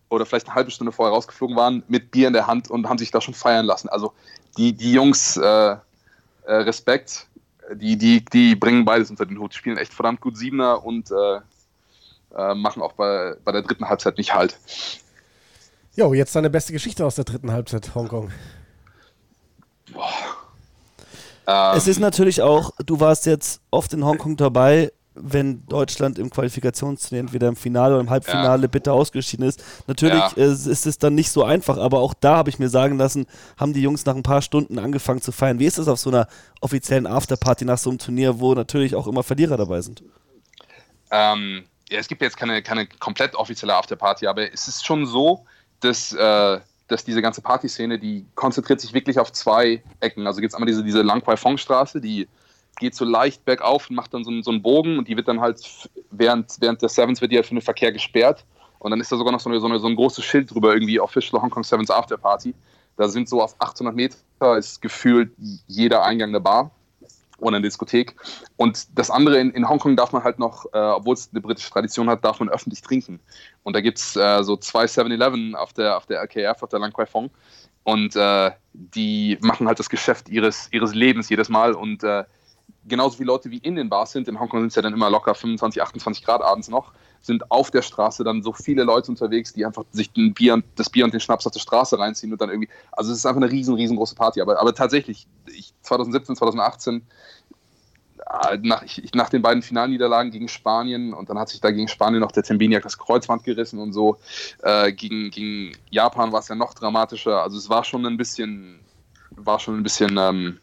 [0.09, 2.97] oder vielleicht eine halbe Stunde vorher rausgeflogen waren mit Bier in der Hand und haben
[2.97, 3.89] sich da schon feiern lassen.
[3.89, 4.13] Also
[4.57, 5.75] die, die Jungs, äh,
[6.49, 7.27] äh, Respekt,
[7.75, 11.39] die, die, die bringen beides unter den Hut, spielen echt verdammt gut Siebener und äh,
[12.35, 14.57] äh, machen auch bei, bei der dritten Halbzeit nicht halt.
[15.95, 18.31] Jo, jetzt deine beste Geschichte aus der dritten Halbzeit, Hongkong.
[19.91, 20.09] Boah.
[21.47, 24.91] Ähm, es ist natürlich auch, du warst jetzt oft in Hongkong dabei,
[25.21, 28.67] wenn Deutschland im Qualifikationsturnier entweder im Finale oder im Halbfinale ja.
[28.67, 29.63] bitte ausgeschieden ist.
[29.87, 30.31] Natürlich ja.
[30.37, 33.25] äh, ist es dann nicht so einfach, aber auch da habe ich mir sagen lassen,
[33.57, 35.59] haben die Jungs nach ein paar Stunden angefangen zu feiern.
[35.59, 36.27] Wie ist es auf so einer
[36.61, 40.03] offiziellen Afterparty nach so einem Turnier, wo natürlich auch immer Verlierer dabei sind?
[41.11, 45.45] Ähm, ja, es gibt jetzt keine, keine komplett offizielle Afterparty, aber es ist schon so,
[45.79, 50.27] dass, äh, dass diese ganze Partyszene, die konzentriert sich wirklich auf zwei Ecken.
[50.27, 52.27] Also gibt es einmal diese, diese Langquai-Fong-Straße, die
[52.79, 55.39] geht so leicht bergauf und macht dann so, so einen Bogen und die wird dann
[55.39, 55.61] halt
[56.09, 58.45] während, während der Sevens wird die halt für den Verkehr gesperrt.
[58.79, 60.73] Und dann ist da sogar noch so, eine, so, eine, so ein großes Schild drüber,
[60.73, 62.55] irgendwie Official Hong Kong Sevens After Party.
[62.95, 64.17] Da sind so auf 800 Meter
[64.57, 65.31] ist gefühlt
[65.67, 66.71] jeder Eingang der Bar
[67.39, 68.15] oder eine Diskothek.
[68.57, 71.69] Und das andere, in, in Hongkong darf man halt noch, äh, obwohl es eine britische
[71.71, 73.19] Tradition hat, darf man öffentlich trinken.
[73.63, 76.79] Und da gibt es äh, so zwei 7-Eleven auf der, auf der LKF, auf der
[76.79, 77.29] Lang Kwai Fong.
[77.83, 81.73] Und äh, die machen halt das Geschäft ihres, ihres Lebens jedes Mal.
[81.73, 82.23] Und äh,
[82.89, 85.09] genauso wie Leute wie in den Bars sind, in Hongkong sind es ja dann immer
[85.09, 89.53] locker 25, 28 Grad abends noch, sind auf der Straße dann so viele Leute unterwegs,
[89.53, 92.31] die einfach sich den Bier und, das Bier und den Schnaps auf der Straße reinziehen
[92.31, 94.41] und dann irgendwie, also es ist einfach eine riesen, riesengroße Party.
[94.41, 97.01] Aber, aber tatsächlich, ich, 2017, 2018,
[98.29, 101.87] äh, nach, ich, nach den beiden Finalniederlagen gegen Spanien und dann hat sich da gegen
[101.87, 104.17] Spanien noch der Tembiniak das Kreuzband gerissen und so.
[104.61, 107.41] Äh, gegen, gegen Japan war es ja noch dramatischer.
[107.43, 108.79] Also es war schon ein bisschen,
[109.31, 110.59] war schon ein bisschen ähm,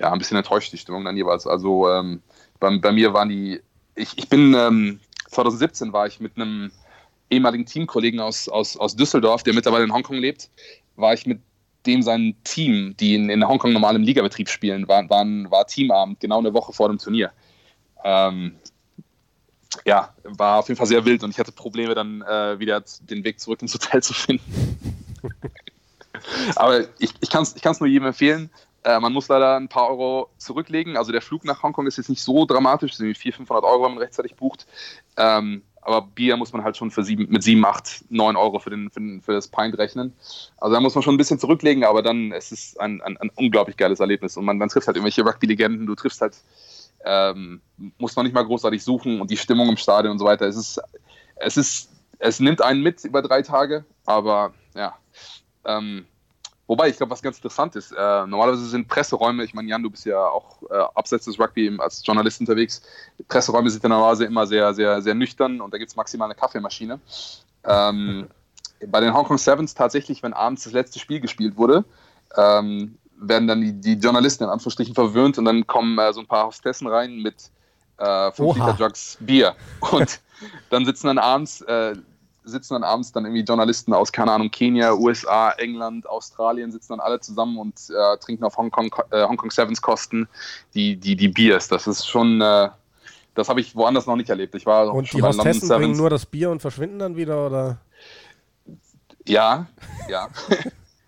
[0.00, 1.46] ja, ein bisschen enttäuscht, die Stimmung dann jeweils.
[1.46, 2.22] Also ähm,
[2.60, 3.60] bei, bei, mir waren die,
[3.94, 5.00] ich, ich bin, ähm,
[5.30, 6.70] 2017 war ich mit einem
[7.30, 10.50] ehemaligen Teamkollegen aus, aus, aus Düsseldorf, der mittlerweile in Hongkong lebt,
[10.96, 11.40] war ich mit
[11.86, 16.20] dem sein Team, die in, in Hongkong normal im Ligabetrieb spielen, war, waren, war Teamabend,
[16.20, 17.30] genau eine Woche vor dem Turnier.
[18.04, 18.56] Ähm,
[19.84, 23.24] ja, war auf jeden Fall sehr wild und ich hatte Probleme dann äh, wieder den
[23.24, 24.78] Weg zurück ins Hotel zu finden.
[26.56, 28.50] Aber ich, ich kann es ich nur jedem empfehlen.
[28.86, 30.96] Äh, man muss leider ein paar Euro zurücklegen.
[30.96, 33.84] Also der Flug nach Hongkong ist jetzt nicht so dramatisch, es sind 400, 500 Euro,
[33.84, 34.64] wenn man rechtzeitig bucht.
[35.16, 38.70] Ähm, aber Bier muss man halt schon für sieben, mit 7, 8, 9 Euro für,
[38.70, 40.12] den, für, den, für das Pint rechnen.
[40.58, 43.16] Also da muss man schon ein bisschen zurücklegen, aber dann es ist es ein, ein,
[43.16, 44.36] ein unglaublich geiles Erlebnis.
[44.36, 46.36] Und man, man trifft halt irgendwelche Rugby-Legenden, du triffst halt
[47.04, 47.60] ähm,
[47.98, 50.46] muss man nicht mal großartig suchen und die Stimmung im Stadion und so weiter.
[50.46, 50.80] Es ist,
[51.36, 54.94] es ist, es nimmt einen mit über drei Tage, aber ja.
[55.64, 56.06] Ähm,
[56.66, 59.90] wobei, ich glaube, was ganz interessant ist, äh, normalerweise sind Presseräume, ich meine, Jan, du
[59.90, 62.82] bist ja auch äh, abseits des Rugby als Journalist unterwegs,
[63.28, 66.34] Presseräume sind ja normalerweise immer sehr, sehr, sehr nüchtern und da gibt es maximal eine
[66.34, 67.00] Kaffeemaschine.
[67.64, 68.28] Ähm,
[68.88, 71.84] bei den Hong Kong Sevens tatsächlich, wenn abends das letzte Spiel gespielt wurde,
[72.36, 76.26] ähm, werden dann die, die Journalisten in Anführungsstrichen verwöhnt und dann kommen äh, so ein
[76.26, 77.50] paar Hostessen rein mit
[77.98, 79.54] äh, 5 Liter Jugs Bier.
[79.90, 80.20] Und
[80.70, 81.96] dann sitzen dann abends, äh,
[82.46, 87.00] sitzen dann abends dann irgendwie Journalisten aus, keine Ahnung, Kenia, USA, England, Australien, sitzen dann
[87.00, 90.28] alle zusammen und äh, trinken auf Hongkong, äh, Hongkong Sevens Kosten
[90.74, 91.68] die, die, die Biers.
[91.68, 92.68] Das ist schon, äh,
[93.34, 94.54] das habe ich woanders noch nicht erlebt.
[94.54, 97.78] Ich war und schon die Hostessen bringen nur das Bier und verschwinden dann wieder, oder?
[99.26, 99.66] Ja,
[100.08, 100.28] ja.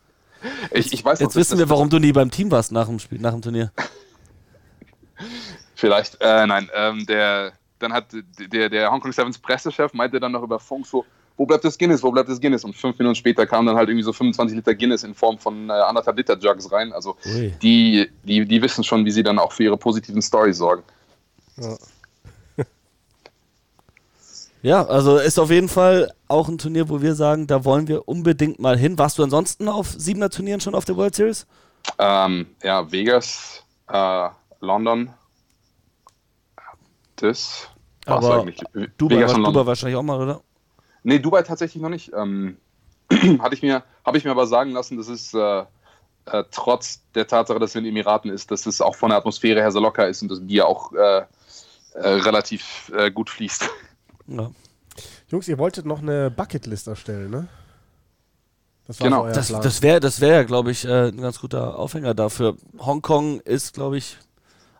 [0.73, 2.99] ich, ich weiß Jetzt noch, wissen wir, warum du nie beim Team warst nach dem
[2.99, 3.73] Spiel, nach dem Turnier.
[5.77, 10.33] Vielleicht, äh, nein, ähm, der, dann hat der, der Hong Kong Sevens Pressechef meinte dann
[10.33, 11.05] noch über Funk so,
[11.39, 12.65] wo bleibt das Guinness, wo bleibt das Guinness?
[12.65, 15.71] Und fünf Minuten später kam dann halt irgendwie so 25 Liter Guinness in Form von
[15.71, 16.93] äh, anderthalb Liter Jugs rein.
[16.93, 17.17] Also
[17.63, 20.83] die, die, die wissen schon, wie sie dann auch für ihre positiven Stories sorgen.
[21.57, 21.77] Ja.
[24.61, 28.09] Ja, also ist auf jeden Fall auch ein Turnier, wo wir sagen, da wollen wir
[28.09, 28.99] unbedingt mal hin.
[28.99, 31.47] Warst du ansonsten auf siebener Turnieren schon auf der World Series?
[31.97, 34.29] Ähm, ja, Vegas, äh,
[34.59, 35.11] London.
[37.15, 37.69] Das
[38.05, 38.45] Aber.
[38.97, 40.43] Dubai, Vegas war, Dubai wahrscheinlich auch mal, oder?
[41.09, 42.13] Nee, Dubai tatsächlich noch nicht.
[42.15, 42.59] Ähm,
[43.41, 45.65] hatte ich mir, habe ich mir aber sagen lassen, dass es äh,
[46.27, 49.17] äh, trotz der Tatsache, dass es in den Emiraten ist, dass es auch von der
[49.17, 51.23] Atmosphäre her so locker ist und das Bier auch äh,
[51.95, 53.69] äh relativ äh, gut fließt.
[54.31, 54.51] Ja.
[55.29, 57.49] Jungs, ihr wolltet noch eine Bucketlist erstellen, ne?
[58.87, 59.27] Das genau.
[59.27, 62.57] Das, das wäre, das wär, glaube ich, äh, ein ganz guter Aufhänger dafür.
[62.79, 64.19] Hongkong ist, glaube ich,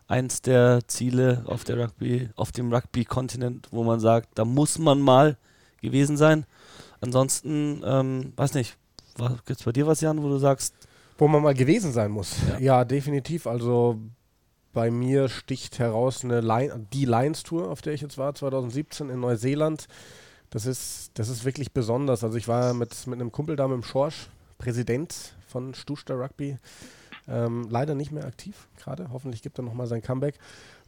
[0.07, 5.01] eins der Ziele auf der Rugby, auf dem Rugby-Kontinent, wo man sagt, da muss man
[5.01, 5.35] mal
[5.81, 6.45] gewesen sein.
[7.01, 8.77] Ansonsten, ähm, weiß nicht,
[9.45, 10.73] gibt es bei dir was, Jan, wo du sagst?
[11.17, 12.35] Wo man mal gewesen sein muss.
[12.51, 13.47] Ja, ja definitiv.
[13.47, 13.99] Also
[14.73, 19.09] bei mir sticht heraus eine Lion, die Lions Tour, auf der ich jetzt war, 2017
[19.09, 19.87] in Neuseeland.
[20.49, 22.23] Das ist, das ist wirklich besonders.
[22.23, 26.57] Also ich war mit, mit einem Kumpel da, mit dem Schorsch, Präsident von Stuster Rugby.
[27.27, 29.09] Ähm, leider nicht mehr aktiv gerade.
[29.11, 30.35] Hoffentlich gibt er nochmal sein Comeback.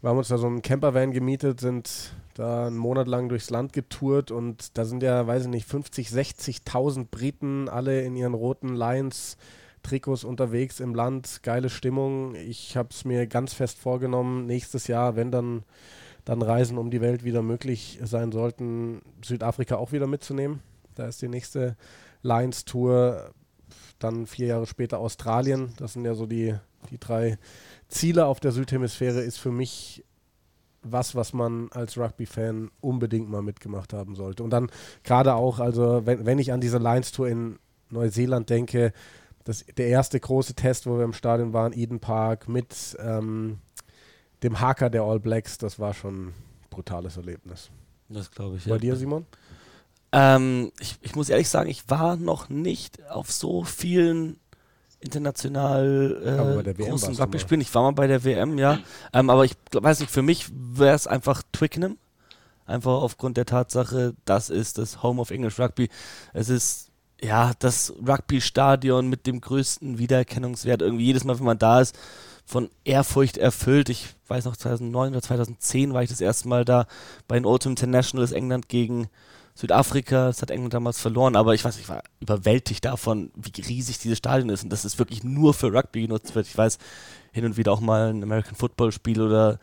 [0.01, 3.71] Wir haben uns da so einen Campervan gemietet, sind da einen Monat lang durchs Land
[3.71, 8.75] getourt und da sind ja, weiß ich nicht, 50, 60.000 Briten, alle in ihren roten
[8.75, 9.37] Lions
[9.83, 12.33] Trikots unterwegs im Land, geile Stimmung.
[12.33, 15.63] Ich habe es mir ganz fest vorgenommen, nächstes Jahr, wenn dann,
[16.25, 20.61] dann Reisen um die Welt wieder möglich sein sollten, Südafrika auch wieder mitzunehmen.
[20.95, 21.77] Da ist die nächste
[22.23, 23.31] Lions-Tour.
[23.99, 25.73] Dann vier Jahre später Australien.
[25.77, 26.55] Das sind ja so die,
[26.89, 27.37] die drei
[27.91, 29.21] Ziele auf der Südhemisphäre.
[29.21, 30.03] Ist für mich
[30.83, 34.43] was, was man als Rugby-Fan unbedingt mal mitgemacht haben sollte.
[34.43, 34.71] Und dann
[35.03, 38.93] gerade auch, also wenn, wenn ich an diese Lions-Tour in Neuseeland denke,
[39.43, 43.59] das, der erste große Test, wo wir im Stadion waren, Eden Park, mit ähm,
[44.43, 46.33] dem Haker der All Blacks, das war schon ein
[46.69, 47.69] brutales Erlebnis.
[48.09, 48.65] Das glaube ich.
[48.65, 48.77] Bei ja.
[48.77, 49.25] dir, Simon?
[50.11, 54.40] Ähm, ich, ich, muss ehrlich sagen, ich war noch nicht auf so vielen
[55.01, 57.61] international äh, großen Rugby-Spielen.
[57.61, 58.79] Ich war mal bei der WM, ja.
[59.13, 61.97] Ähm, aber ich weiß nicht, für mich wäre es einfach Twickenham.
[62.65, 65.89] Einfach aufgrund der Tatsache, das ist das Home of English Rugby.
[66.33, 66.91] Es ist
[67.21, 70.81] ja, das Rugby-Stadion mit dem größten Wiedererkennungswert.
[70.81, 71.97] Irgendwie jedes Mal, wenn man da ist,
[72.45, 73.89] von Ehrfurcht erfüllt.
[73.89, 76.87] Ich weiß noch, 2009 oder 2010 war ich das erste Mal da
[77.27, 79.07] bei den Autumn Internationals England gegen
[79.55, 80.27] Südafrika.
[80.27, 84.17] Das hat England damals verloren, aber ich weiß, ich war überwältigt davon, wie riesig dieses
[84.17, 86.47] Stadion ist und dass es wirklich nur für Rugby genutzt wird.
[86.47, 86.77] Ich weiß,
[87.31, 89.59] hin und wieder auch mal ein American Football Spiel oder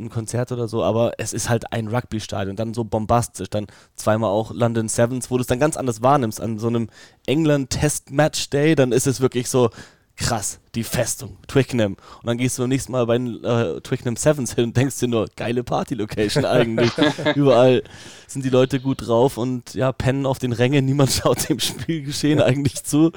[0.00, 4.30] ein Konzert oder so, aber es ist halt ein Rugby-Stadion, dann so bombastisch, dann zweimal
[4.30, 6.88] auch London Sevens, wo du es dann ganz anders wahrnimmst, an so einem
[7.26, 9.70] England-Test-Match-Day, dann ist es wirklich so
[10.16, 11.94] krass, die Festung, Twickenham.
[11.94, 14.98] Und dann gehst du beim nächsten Mal bei den äh, Twickenham Sevens hin und denkst
[14.98, 16.92] dir nur, geile Party-Location eigentlich.
[17.34, 17.82] Überall
[18.26, 22.40] sind die Leute gut drauf und ja, pennen auf den Rängen, niemand schaut dem Spielgeschehen
[22.40, 23.12] eigentlich zu.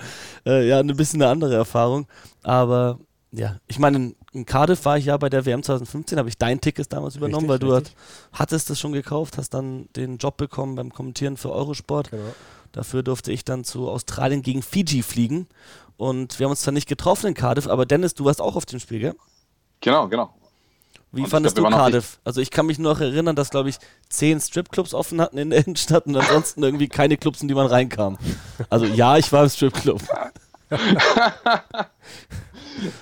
[0.45, 2.07] Äh, ja, ein bisschen eine andere Erfahrung,
[2.43, 2.99] aber
[3.31, 6.61] ja, ich meine, in Cardiff war ich ja bei der WM 2015, habe ich dein
[6.61, 7.91] Ticket damals übernommen, richtig, weil du hat,
[8.31, 12.11] hattest es schon gekauft, hast dann den Job bekommen beim Kommentieren für Eurosport.
[12.11, 12.33] Genau.
[12.75, 15.47] Dafür durfte ich dann zu Australien gegen Fiji fliegen.
[15.97, 18.65] Und wir haben uns zwar nicht getroffen in Cardiff, aber Dennis, du warst auch auf
[18.65, 19.15] dem Spiel, gell?
[19.81, 20.33] Genau, genau.
[21.11, 22.19] Wie und fandest glaub, du Cardiff?
[22.25, 23.77] Also ich kann mich nur noch erinnern, dass, glaube ich,
[24.09, 27.67] zehn Stripclubs offen hatten in der Innenstadt und ansonsten irgendwie keine Clubs, in die man
[27.67, 28.17] reinkam.
[28.69, 30.01] Also ja, ich war im Stripclub.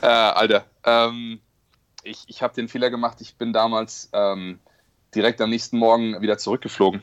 [0.01, 1.39] äh, Alter, ähm,
[2.03, 4.59] ich, ich habe den Fehler gemacht, ich bin damals ähm,
[5.15, 7.01] direkt am nächsten Morgen wieder zurückgeflogen.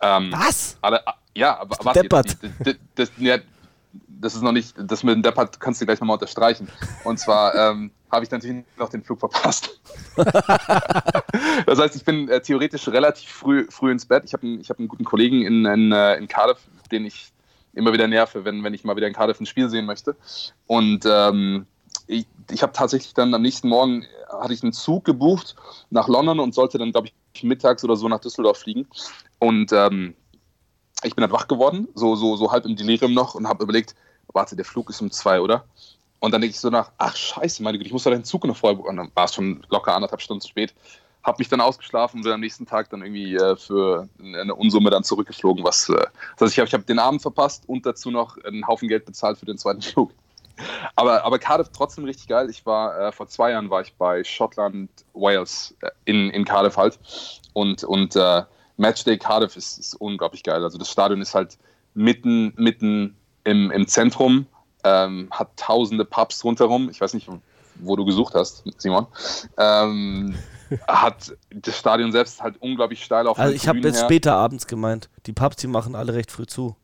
[0.00, 0.76] Ähm, Was?
[0.82, 1.02] Alle,
[1.34, 3.10] ja, aber warte, das, das,
[3.92, 6.68] das, ist noch nicht, das mit dem Deppert kannst du gleich nochmal unterstreichen.
[7.04, 9.80] Und zwar ähm, habe ich natürlich noch den Flug verpasst.
[11.66, 14.24] das heißt, ich bin äh, theoretisch relativ früh, früh ins Bett.
[14.24, 16.58] Ich habe einen, hab einen guten Kollegen in, in, äh, in Cardiff,
[16.90, 17.32] den ich
[17.72, 20.16] immer wieder nerve, wenn, wenn ich mal wieder in Cardiff ein Spiel sehen möchte.
[20.66, 21.66] Und ähm,
[22.06, 25.56] ich, ich habe tatsächlich dann am nächsten Morgen hatte ich einen Zug gebucht
[25.90, 28.86] nach London und sollte dann, glaube ich, mittags oder so nach Düsseldorf fliegen.
[29.38, 30.14] Und ähm,
[31.02, 33.94] ich bin dann wach geworden, so, so, so halb im Delirium noch und habe überlegt,
[34.32, 35.64] warte, der Flug ist um zwei, oder?
[36.20, 38.44] Und dann denke ich so nach, ach scheiße, meine Güte, ich muss doch den Zug
[38.44, 40.74] noch vorher Und dann war es schon locker anderthalb Stunden zu spät.
[41.22, 44.90] Habe mich dann ausgeschlafen und bin am nächsten Tag dann irgendwie äh, für eine Unsumme
[44.90, 45.64] dann zurückgeflogen.
[45.64, 45.94] Was, äh,
[46.36, 49.06] das heißt, ich habe ich hab den Abend verpasst und dazu noch einen Haufen Geld
[49.06, 50.12] bezahlt für den zweiten Flug.
[50.94, 52.50] Aber, aber Cardiff trotzdem richtig geil.
[52.50, 56.76] Ich war äh, vor zwei Jahren war ich bei Schottland, Wales äh, in, in Cardiff
[56.76, 56.98] halt.
[57.54, 58.42] Und, und äh,
[58.80, 60.64] Matchday Cardiff ist, ist unglaublich geil.
[60.64, 61.58] Also das Stadion ist halt
[61.94, 63.14] mitten, mitten
[63.44, 64.46] im, im Zentrum,
[64.84, 66.88] ähm, hat tausende Pubs rundherum.
[66.88, 67.28] Ich weiß nicht,
[67.76, 69.06] wo du gesucht hast, Simon.
[69.58, 70.34] Ähm,
[70.88, 75.10] hat das Stadion selbst halt unglaublich steil auf Also ich habe jetzt später abends gemeint.
[75.26, 76.74] Die Pubs, die machen alle recht früh zu.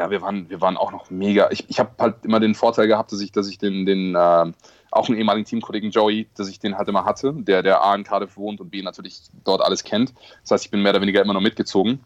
[0.00, 1.50] Ja, wir waren, wir waren auch noch mega.
[1.50, 4.52] Ich, ich habe halt immer den Vorteil gehabt, dass ich, dass ich den, den äh,
[4.90, 8.02] auch einen ehemaligen Teamkollegen Joey, dass ich den halt immer hatte, der, der A in
[8.02, 10.14] Cardiff wohnt und B natürlich dort alles kennt.
[10.40, 12.00] Das heißt, ich bin mehr oder weniger immer noch mitgezogen.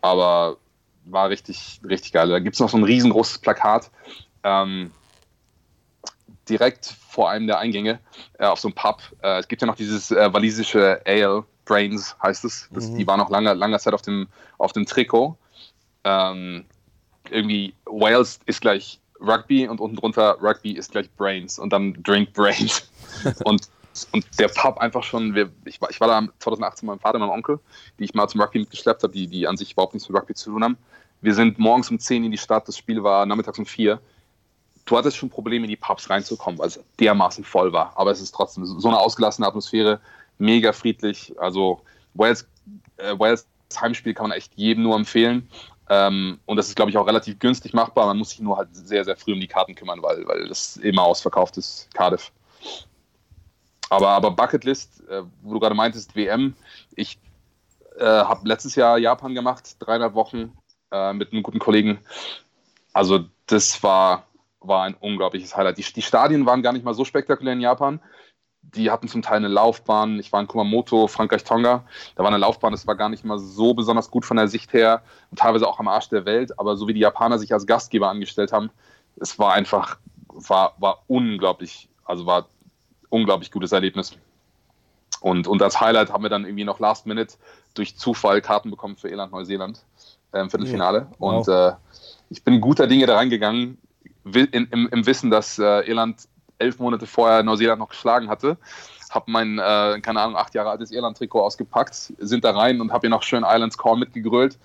[0.00, 0.56] Aber
[1.04, 2.28] war richtig, richtig geil.
[2.28, 3.92] Da gibt es noch so ein riesengroßes Plakat.
[4.42, 4.90] Ähm,
[6.48, 8.00] direkt vor einem der Eingänge
[8.40, 9.02] äh, auf so einem Pub.
[9.22, 12.68] Äh, es gibt ja noch dieses äh, walisische Ale, Brains heißt es.
[12.72, 12.98] Das, mhm.
[12.98, 14.26] Die war noch lange, lange Zeit auf dem,
[14.58, 15.38] auf dem Trikot.
[16.02, 16.64] Ähm,
[17.30, 22.32] irgendwie Wales ist gleich Rugby und unten drunter Rugby ist gleich Brains und dann Drink
[22.32, 22.90] Brains.
[23.44, 23.68] und,
[24.12, 27.16] und der Pub einfach schon, wir, ich, war, ich war da 2018 mit meinem Vater
[27.16, 27.60] und meinem Onkel,
[27.98, 30.34] die ich mal zum Rugby mitgeschleppt habe, die, die an sich überhaupt nichts mit Rugby
[30.34, 30.76] zu tun haben.
[31.20, 33.98] Wir sind morgens um 10 in die Stadt, das Spiel war nachmittags um 4.
[34.84, 37.92] Du hattest schon Probleme, in die Pubs reinzukommen, weil es dermaßen voll war.
[37.96, 40.00] Aber es ist trotzdem so eine ausgelassene Atmosphäre,
[40.38, 41.34] mega friedlich.
[41.38, 41.80] Also
[42.14, 42.46] Wales,
[42.98, 43.46] äh, Wales
[43.80, 45.48] Heimspiel kann man echt jedem nur empfehlen.
[45.88, 48.06] Ähm, und das ist, glaube ich, auch relativ günstig machbar.
[48.06, 50.76] Man muss sich nur halt sehr, sehr früh um die Karten kümmern, weil, weil das
[50.76, 52.32] immer ausverkauft ist, Cardiff.
[53.88, 56.54] Aber, aber Bucketlist, äh, wo du gerade meintest, WM,
[56.96, 57.18] ich
[57.98, 60.52] äh, habe letztes Jahr Japan gemacht, dreieinhalb Wochen
[60.90, 61.98] äh, mit einem guten Kollegen.
[62.92, 64.26] Also das war,
[64.60, 65.78] war ein unglaubliches Highlight.
[65.78, 68.00] Die, die Stadien waren gar nicht mal so spektakulär in Japan
[68.74, 70.18] die hatten zum Teil eine Laufbahn.
[70.18, 71.84] Ich war in Kumamoto, Frankreich-Tonga.
[72.14, 74.72] Da war eine Laufbahn, das war gar nicht mal so besonders gut von der Sicht
[74.72, 76.58] her und teilweise auch am Arsch der Welt.
[76.58, 78.70] Aber so wie die Japaner sich als Gastgeber angestellt haben,
[79.20, 79.98] es war einfach,
[80.28, 82.46] war, war unglaublich, also war
[83.08, 84.16] unglaublich gutes Erlebnis.
[85.20, 87.36] Und, und als Highlight haben wir dann irgendwie noch Last Minute
[87.74, 89.82] durch Zufall Karten bekommen für Irland, Neuseeland
[90.32, 90.98] äh, Viertelfinale.
[90.98, 91.46] Ja, wow.
[91.46, 91.72] Und äh,
[92.28, 93.78] ich bin guter Dinge da reingegangen,
[94.24, 98.56] im, im, Wissen, dass äh, Irland elf Monate vorher Neuseeland noch geschlagen hatte.
[99.10, 103.02] Habe mein, äh, keine Ahnung, acht Jahre altes Irland-Trikot ausgepackt, sind da rein und habe
[103.02, 104.58] hier noch schön Islands Call mitgegrölt.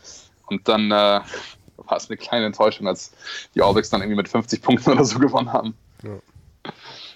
[0.47, 1.21] Und dann äh,
[1.77, 3.13] war es eine kleine Enttäuschung, als
[3.55, 5.75] die All Blacks dann irgendwie mit 50 Punkten oder so gewonnen haben.
[6.03, 6.19] Ja.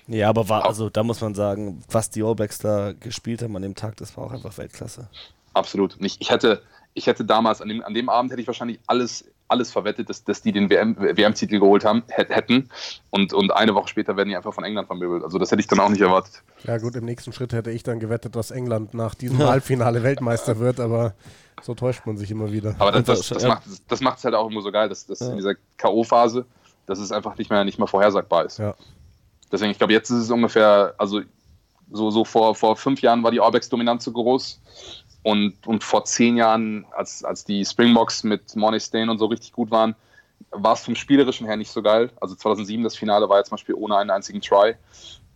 [0.08, 3.56] Ja, aber war, also da muss man sagen, was die All Blacks da gespielt haben
[3.56, 5.08] an dem Tag, das war auch einfach Weltklasse.
[5.54, 5.98] Absolut.
[6.00, 6.62] Ich, ich hätte,
[6.94, 10.24] ich hätte damals, an dem, an dem Abend hätte ich wahrscheinlich alles alles verwettet, dass,
[10.24, 12.70] dass die den WM-Titel WM geholt haben, hätten.
[13.10, 15.24] Und, und eine Woche später werden die einfach von England vermöbelt.
[15.24, 16.42] Also das hätte ich dann auch nicht erwartet.
[16.64, 20.60] Ja gut, im nächsten Schritt hätte ich dann gewettet, dass England nach diesem Halbfinale Weltmeister
[20.60, 21.14] wird, aber
[21.62, 22.76] so täuscht man sich immer wieder.
[22.80, 25.20] Aber das, das, das, macht, das macht es halt auch immer so geil, dass, dass
[25.20, 25.30] ja.
[25.30, 26.46] in dieser K.O.-Phase,
[26.86, 28.60] dass es einfach nicht mehr, nicht mehr vorhersagbar ist.
[28.60, 28.76] Ja.
[29.52, 31.22] Deswegen, ich glaube, jetzt ist es ungefähr, also
[31.92, 34.60] so, so vor, vor fünf Jahren war die Orbex-Dominanz so groß.
[35.26, 39.54] Und, und vor zehn Jahren, als, als die Springboks mit Mornay Stain und so richtig
[39.54, 39.96] gut waren,
[40.52, 42.12] war es vom Spielerischen her nicht so geil.
[42.22, 44.76] Also 2007, das Finale war jetzt zum Beispiel ohne einen einzigen Try.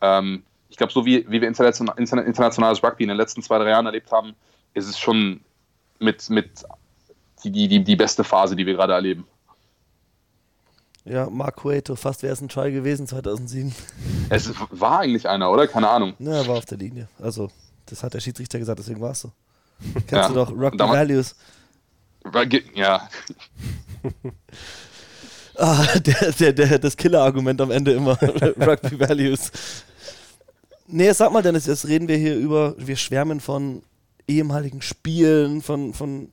[0.01, 3.71] Ähm, ich glaube, so wie, wie wir international, internationales Rugby in den letzten zwei, drei
[3.71, 4.35] Jahren erlebt haben,
[4.75, 5.41] ist es schon
[5.97, 6.51] mit, mit
[7.43, 9.25] die, die, die beste Phase, die wir gerade erleben.
[11.03, 13.73] Ja, Mark Cueto, fast wäre es ein Try gewesen 2007.
[14.29, 15.67] Es war eigentlich einer, oder?
[15.67, 16.13] Keine Ahnung.
[16.19, 17.09] Er war auf der Linie.
[17.17, 17.49] Also,
[17.87, 19.31] das hat der Schiedsrichter gesagt, deswegen war es so.
[19.93, 20.27] Kennst ja.
[20.27, 21.35] du doch, Rugby Values.
[22.75, 23.09] Ja.
[25.55, 28.21] ah, der, der, der, das Killer-Argument am Ende immer.
[28.21, 29.51] Rugby Values.
[30.87, 33.83] Nee, sag mal, Dennis, jetzt reden wir hier über, wir schwärmen von
[34.27, 36.31] ehemaligen Spielen, von, von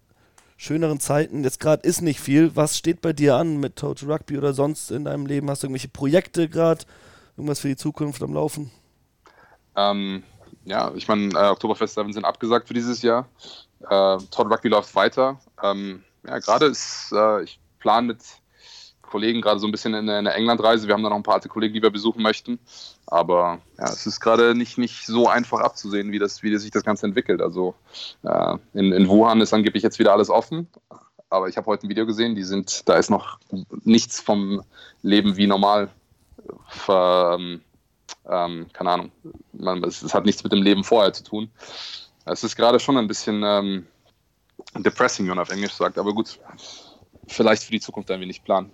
[0.57, 1.45] schöneren Zeiten.
[1.45, 2.57] Jetzt gerade ist nicht viel.
[2.57, 5.51] Was steht bei dir an mit Total Rugby oder sonst in deinem Leben?
[5.51, 6.85] Hast du irgendwelche Projekte gerade?
[7.37, 8.71] Irgendwas für die Zukunft am Laufen?
[9.77, 10.23] Ähm,
[10.67, 13.27] ja, ich meine, äh, Oktoberfest 7 sind abgesagt für dieses Jahr.
[13.81, 15.39] Äh, Todd Rugby läuft weiter.
[15.63, 18.19] Ähm, ja, gerade ist, äh, ich plane mit
[19.03, 20.89] Kollegen gerade so ein bisschen in, in der Englandreise.
[20.89, 22.59] Wir haben da noch ein paar alte Kollegen, die wir besuchen möchten.
[23.07, 26.85] Aber ja, es ist gerade nicht, nicht so einfach abzusehen, wie, das, wie sich das
[26.85, 27.41] Ganze entwickelt.
[27.41, 27.75] Also
[28.25, 30.67] äh, in, in Wuhan ist angeblich jetzt wieder alles offen.
[31.31, 33.39] Aber ich habe heute ein Video gesehen, die sind, da ist noch
[33.85, 34.63] nichts vom
[35.03, 35.89] Leben wie normal
[36.69, 37.39] ver,
[38.29, 39.13] ähm, keine Ahnung,
[39.53, 41.51] man, es, es, hat nichts mit dem Leben vorher zu tun.
[42.25, 43.87] Es ist gerade schon ein bisschen ähm,
[44.75, 46.39] depressing, wie man auf Englisch sagt, aber gut,
[47.29, 48.71] vielleicht für die Zukunft ein wenig planen.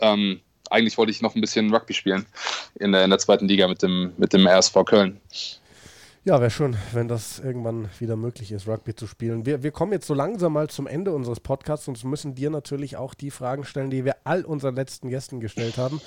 [0.00, 2.26] Ähm, eigentlich wollte ich noch ein bisschen Rugby spielen
[2.74, 5.20] in der, in der zweiten Liga mit dem, mit dem RSV Köln.
[6.24, 9.46] Ja, wäre schön, wenn das irgendwann wieder möglich ist, Rugby zu spielen.
[9.46, 12.96] Wir, wir kommen jetzt so langsam mal zum Ende unseres Podcasts und müssen dir natürlich
[12.96, 16.00] auch die Fragen stellen, die wir all unseren letzten Gästen gestellt haben.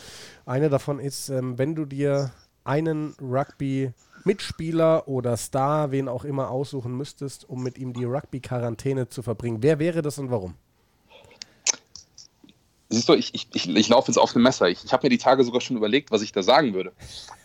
[0.46, 2.32] Eine davon ist, ähm, wenn du dir
[2.64, 9.22] einen Rugby-Mitspieler oder Star, wen auch immer, aussuchen müsstest, um mit ihm die Rugby-Quarantäne zu
[9.22, 10.56] verbringen, wer wäre das und warum?
[12.90, 14.68] Siehst du, ich, ich, ich, ich laufe jetzt auf dem Messer.
[14.68, 16.92] Ich, ich habe mir die Tage sogar schon überlegt, was ich da sagen würde.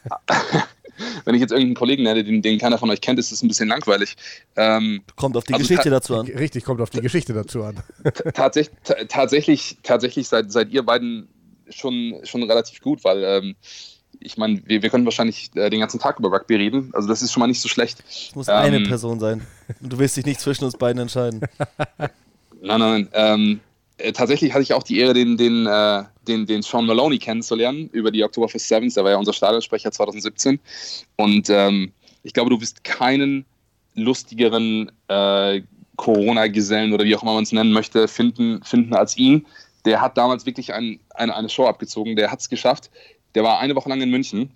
[1.25, 3.49] Wenn ich jetzt irgendeinen Kollegen hätte, den, den keiner von euch kennt, ist es ein
[3.49, 4.17] bisschen langweilig.
[4.57, 6.27] Ähm, kommt auf die also Geschichte dazu an.
[6.27, 7.83] Richtig, kommt auf die Geschichte dazu an.
[8.33, 8.77] tatsächlich,
[9.09, 11.29] tatsächlich, tatsächlich seid, seid ihr beiden
[11.69, 13.57] schon, schon relativ gut, weil ähm,
[14.25, 16.91] ich meine, wir, wir können wahrscheinlich äh, den ganzen Tag über Rugby reden.
[16.95, 18.03] Also das ist schon mal nicht so schlecht.
[18.09, 19.47] Es muss ähm, eine Person sein.
[19.81, 21.43] Und du willst dich nicht zwischen uns beiden entscheiden.
[22.63, 23.09] nein, nein.
[23.13, 23.61] Ähm,
[23.99, 27.91] äh, tatsächlich hatte ich auch die Ehre, den, den, äh, den, den Sean Maloney kennenzulernen
[27.93, 28.95] über die Oktoberfest Sevens.
[28.95, 30.59] Der war ja unser Stadionsprecher 2017.
[31.17, 33.45] Und ähm, ich glaube, du wirst keinen
[33.95, 35.61] lustigeren äh,
[35.97, 39.47] Corona-Gesellen oder wie auch immer man es nennen möchte, finden, finden als ihn.
[39.85, 42.17] Der hat damals wirklich ein, eine, eine Show abgezogen.
[42.17, 42.91] Der hat es geschafft.
[43.35, 44.51] Der war eine Woche lang in München.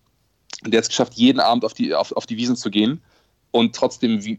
[0.64, 3.00] Der hat es geschafft, jeden Abend auf die, auf, auf die Wiesen zu gehen
[3.50, 4.38] und trotzdem wie,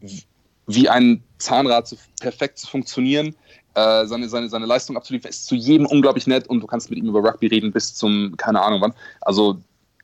[0.66, 3.34] wie ein Zahnrad zu, perfekt zu funktionieren
[3.74, 6.98] äh, seine, seine, seine Leistung abzuliefern, ist zu jedem unglaublich nett und du kannst mit
[6.98, 8.94] ihm über Rugby reden bis zum, keine Ahnung wann.
[9.20, 9.58] Also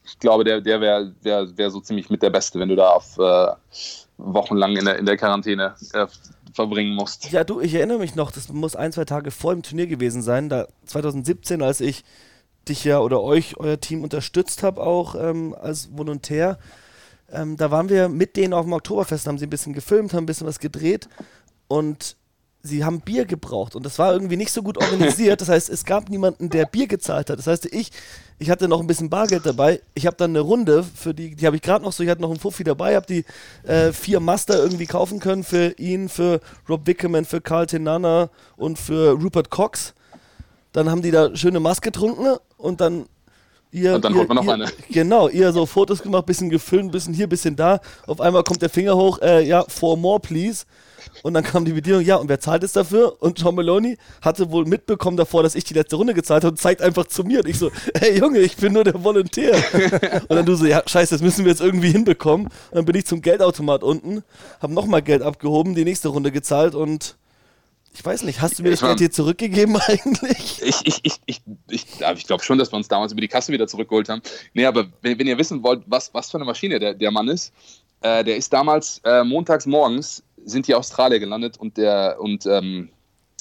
[0.05, 2.91] ich glaube, der, der wäre wär, wär so ziemlich mit der Beste, wenn du da
[2.91, 3.49] auf äh,
[4.19, 6.07] wochenlang in der, in der Quarantäne äh,
[6.55, 7.31] verbringen musst.
[7.33, 10.23] Ja, du, ich erinnere mich noch, das muss ein, zwei Tage vor dem Turnier gewesen
[10.23, 12.05] sein, da 2017, als ich
[12.69, 16.59] dich ja oder euch, euer Team unterstützt habe, auch ähm, als Volontär.
[17.33, 20.25] Ähm, da waren wir mit denen auf dem Oktoberfest, haben sie ein bisschen gefilmt, haben
[20.25, 21.09] ein bisschen was gedreht
[21.69, 22.17] und
[22.67, 25.41] sie haben Bier gebraucht und das war irgendwie nicht so gut organisiert.
[25.41, 27.39] Das heißt, es gab niemanden, der Bier gezahlt hat.
[27.39, 27.91] Das heißt, ich,
[28.39, 29.81] ich hatte noch ein bisschen Bargeld dabei.
[29.95, 32.23] Ich habe dann eine Runde für die, die habe ich gerade noch so, ich hatte
[32.23, 33.25] noch einen Fuffi dabei, habe die
[33.69, 38.79] äh, vier Master irgendwie kaufen können für ihn, für Rob Wickerman, für Carl Tenana und
[38.79, 39.95] für Rupert Cox.
[40.77, 43.07] Dann haben die da schöne Maske getrunken und dann
[43.73, 44.67] Ihr, und dann ihr, holt man noch ihr, eine.
[44.91, 47.81] Genau, ihr so Fotos gemacht, bisschen gefilmt, bisschen hier, bisschen da.
[48.07, 50.65] Auf einmal kommt der Finger hoch, äh, ja, for more, please.
[51.23, 53.17] Und dann kam die Bedienung, ja, und wer zahlt es dafür?
[53.21, 56.59] Und John Maloney hatte wohl mitbekommen davor, dass ich die letzte Runde gezahlt habe und
[56.59, 57.41] zeigt einfach zu mir.
[57.41, 59.55] Und ich so, hey Junge, ich bin nur der Volontär.
[60.29, 62.47] und dann du so, ja, scheiße, das müssen wir jetzt irgendwie hinbekommen.
[62.47, 64.23] Und dann bin ich zum Geldautomat unten,
[64.61, 67.17] habe nochmal Geld abgehoben, die nächste Runde gezahlt und
[67.99, 70.63] ich weiß nicht, hast du mir das Geld hier zurückgegeben eigentlich?
[70.63, 73.53] Ich, ich, ich, ich, ich, ich glaube schon, dass wir uns damals über die Kasse
[73.53, 74.23] wieder zurückgeholt haben.
[74.55, 77.29] Nee, aber wenn, wenn ihr wissen wollt, was, was für eine Maschine der, der Mann
[77.29, 77.53] ist,
[78.03, 82.91] äh, der ist damals äh, montags morgens sind die Australier gelandet und der und ähm,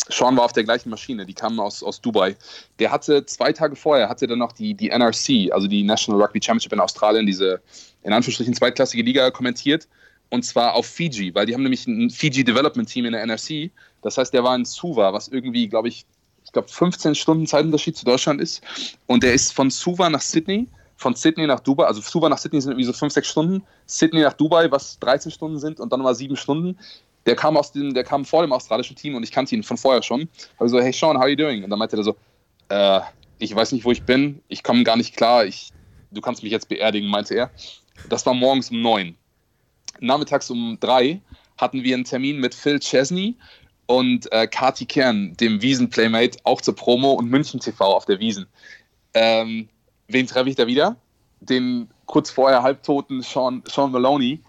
[0.10, 2.36] Sean war auf der gleichen Maschine, die kamen aus, aus Dubai.
[2.80, 6.41] Der hatte zwei Tage vorher, hatte dann noch die, die NRC, also die National Rugby
[6.41, 7.62] Championship in Australien, diese
[8.03, 9.88] in Anführungsstrichen zweitklassige Liga kommentiert.
[10.30, 13.72] Und zwar auf Fiji, weil die haben nämlich ein Fiji Development Team in der NRC.
[14.06, 16.06] Das heißt, der war in Suva, was irgendwie, glaube ich,
[16.43, 18.62] ich glaube 15 Stunden Zeitunterschied zu Deutschland ist.
[19.08, 22.62] Und der ist von Suva nach Sydney von Sydney nach Dubai, also Suva nach Sydney
[22.62, 26.01] sind irgendwie so fünf, sechs Stunden, Sydney nach Dubai, was 13 Stunden sind und dann
[26.01, 26.78] mal sieben Stunden.
[27.26, 29.78] Der kam aus dem, der kam vor dem australischen Team und ich kannte ihn von
[29.78, 30.30] vorher schon.
[30.60, 31.64] Habe so, hey Sean, how are you doing?
[31.64, 32.16] Und dann meinte er so,
[32.70, 33.01] äh,
[33.39, 35.72] ich weiß nicht, wo ich bin, ich komme gar nicht klar, ich,
[36.12, 37.51] du kannst mich jetzt beerdigen, meinte er.
[38.10, 39.16] Das war morgens um neun.
[39.99, 41.22] Nachmittags um drei
[41.58, 43.36] hatten wir einen Termin mit Phil Chesney
[43.88, 48.47] und äh, Kati Kern, dem Wiesen-Playmate, auch zur Promo und München TV auf der Wiesen.
[49.13, 49.69] Ähm,
[50.07, 50.95] wen treffe ich da wieder?
[51.39, 54.41] Den kurz vorher halbtoten Sean, Sean Maloney,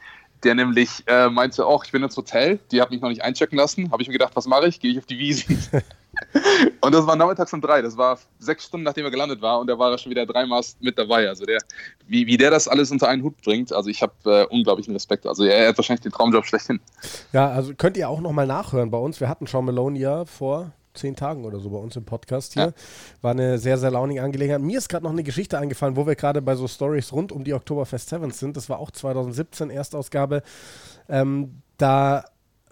[0.42, 3.58] der nämlich äh, meinte, ach, ich bin ins Hotel, die hat mich noch nicht einchecken
[3.58, 3.90] lassen.
[3.90, 4.80] Habe ich mir gedacht, was mache ich?
[4.80, 5.58] Gehe ich auf die Wiesen.
[6.80, 7.82] und das war nachmittags um drei.
[7.82, 10.62] Das war sechs Stunden, nachdem er gelandet war und da war er schon wieder dreimal
[10.80, 11.28] mit dabei.
[11.28, 11.58] Also der,
[12.06, 15.26] wie, wie der das alles unter einen Hut bringt, also ich habe äh, unglaublichen Respekt.
[15.26, 16.80] Also er, er, hat wahrscheinlich den Traumjob schlechthin.
[17.32, 19.20] Ja, also könnt ihr auch nochmal nachhören bei uns.
[19.20, 22.66] Wir hatten Sean Maloney ja vor zehn Tagen oder so bei uns im Podcast hier.
[22.66, 22.72] Ja.
[23.22, 24.62] War eine sehr, sehr launige Angelegenheit.
[24.62, 27.44] Mir ist gerade noch eine Geschichte eingefallen, wo wir gerade bei so Stories rund um
[27.44, 28.56] die Oktoberfest Sevens sind.
[28.56, 30.42] Das war auch 2017, Erstausgabe.
[31.08, 32.24] Ähm, da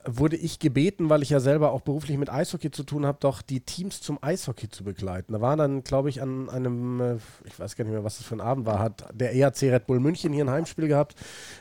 [0.07, 3.43] wurde ich gebeten, weil ich ja selber auch beruflich mit Eishockey zu tun habe, doch
[3.43, 5.33] die Teams zum Eishockey zu begleiten.
[5.33, 8.27] Da war dann, glaube ich, an einem, äh, ich weiß gar nicht mehr, was das
[8.27, 11.15] für ein Abend war, hat der ERC Red Bull München hier ein Heimspiel gehabt,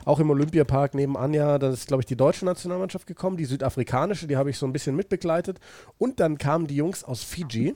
[0.05, 4.27] auch im Olympiapark nebenan ja, da ist, glaube ich, die deutsche Nationalmannschaft gekommen, die südafrikanische,
[4.27, 5.59] die habe ich so ein bisschen mitbegleitet.
[5.97, 7.75] Und dann kamen die Jungs aus Fiji.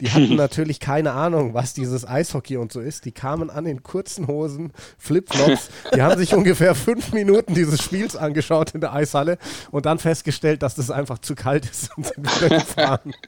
[0.00, 3.04] Die hatten natürlich keine Ahnung, was dieses Eishockey und so ist.
[3.04, 5.70] Die kamen an in kurzen Hosen, Flipflops.
[5.94, 9.38] Die haben sich ungefähr fünf Minuten dieses Spiels angeschaut in der Eishalle
[9.70, 13.14] und dann festgestellt, dass das einfach zu kalt ist und sind wieder gefahren.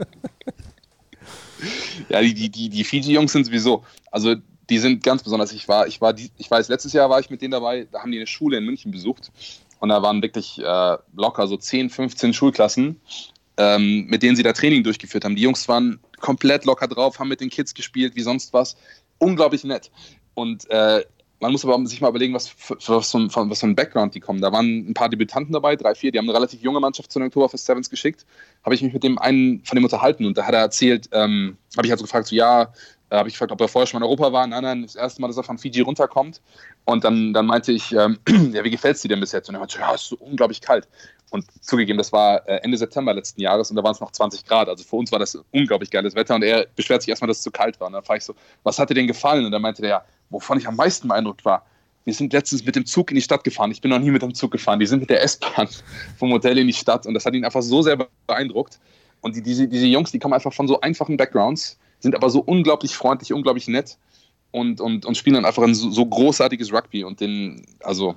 [2.08, 4.34] Ja, die, die, die, die Fiji-Jungs sind sowieso, also
[4.68, 5.52] die sind ganz besonders.
[5.52, 8.10] Ich war, ich war, ich weiß, letztes Jahr war ich mit denen dabei, da haben
[8.10, 9.30] die eine Schule in München besucht
[9.78, 13.00] und da waren wirklich äh, locker so 10, 15 Schulklassen
[13.56, 15.36] ähm, mit denen sie da Training durchgeführt haben.
[15.36, 18.76] Die Jungs waren komplett locker drauf, haben mit den Kids gespielt, wie sonst was.
[19.18, 19.90] Unglaublich nett.
[20.34, 21.04] Und äh,
[21.42, 24.20] man muss aber sich mal überlegen, was für, was, für was für ein Background die
[24.20, 24.40] kommen.
[24.40, 27.18] Da waren ein paar Debütanten dabei, drei, vier, die haben eine relativ junge Mannschaft zu
[27.18, 28.24] den Oktoberfest Sevens geschickt.
[28.64, 31.56] Habe ich mich mit dem einen von dem unterhalten und da hat er erzählt, ähm,
[31.76, 32.72] habe ich also gefragt, so ja,
[33.12, 34.46] äh, habe ich gefragt, ob er vorher schon mal in Europa war.
[34.46, 36.40] Nein, nein, das erste Mal, dass er von Fiji runterkommt.
[36.86, 38.18] Und dann, dann meinte ich, ähm,
[38.52, 39.48] ja, wie gefällt es dir denn bis jetzt?
[39.48, 40.88] Und er meinte, ja, es ist so unglaublich kalt.
[41.30, 44.44] Und zugegeben, das war äh, Ende September letzten Jahres und da waren es noch 20
[44.44, 44.68] Grad.
[44.68, 47.42] Also für uns war das unglaublich geiles Wetter und er beschwert sich erstmal, dass es
[47.42, 47.86] zu kalt war.
[47.86, 48.34] Und dann frage ich so,
[48.64, 49.44] was hat dir denn gefallen?
[49.44, 51.64] Und dann meinte er, ja, wovon ich am meisten beeindruckt war,
[52.04, 53.70] wir sind letztens mit dem Zug in die Stadt gefahren.
[53.70, 54.80] Ich bin noch nie mit dem Zug gefahren.
[54.80, 55.68] Die sind mit der S-Bahn
[56.18, 58.78] vom Hotel in die Stadt und das hat ihn einfach so sehr beeindruckt.
[59.20, 62.40] Und die, diese, diese Jungs, die kommen einfach von so einfachen Backgrounds, sind aber so
[62.40, 63.96] unglaublich freundlich, unglaublich nett
[64.50, 67.04] und, und, und spielen dann einfach ein so, so großartiges Rugby.
[67.04, 68.16] Und den, also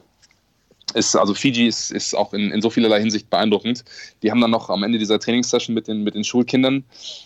[0.93, 3.83] ist, also Fiji ist, ist auch in, in so vielerlei Hinsicht beeindruckend.
[4.23, 6.83] Die haben dann noch am Ende dieser Trainingssession mit den, mit den Schulkindern,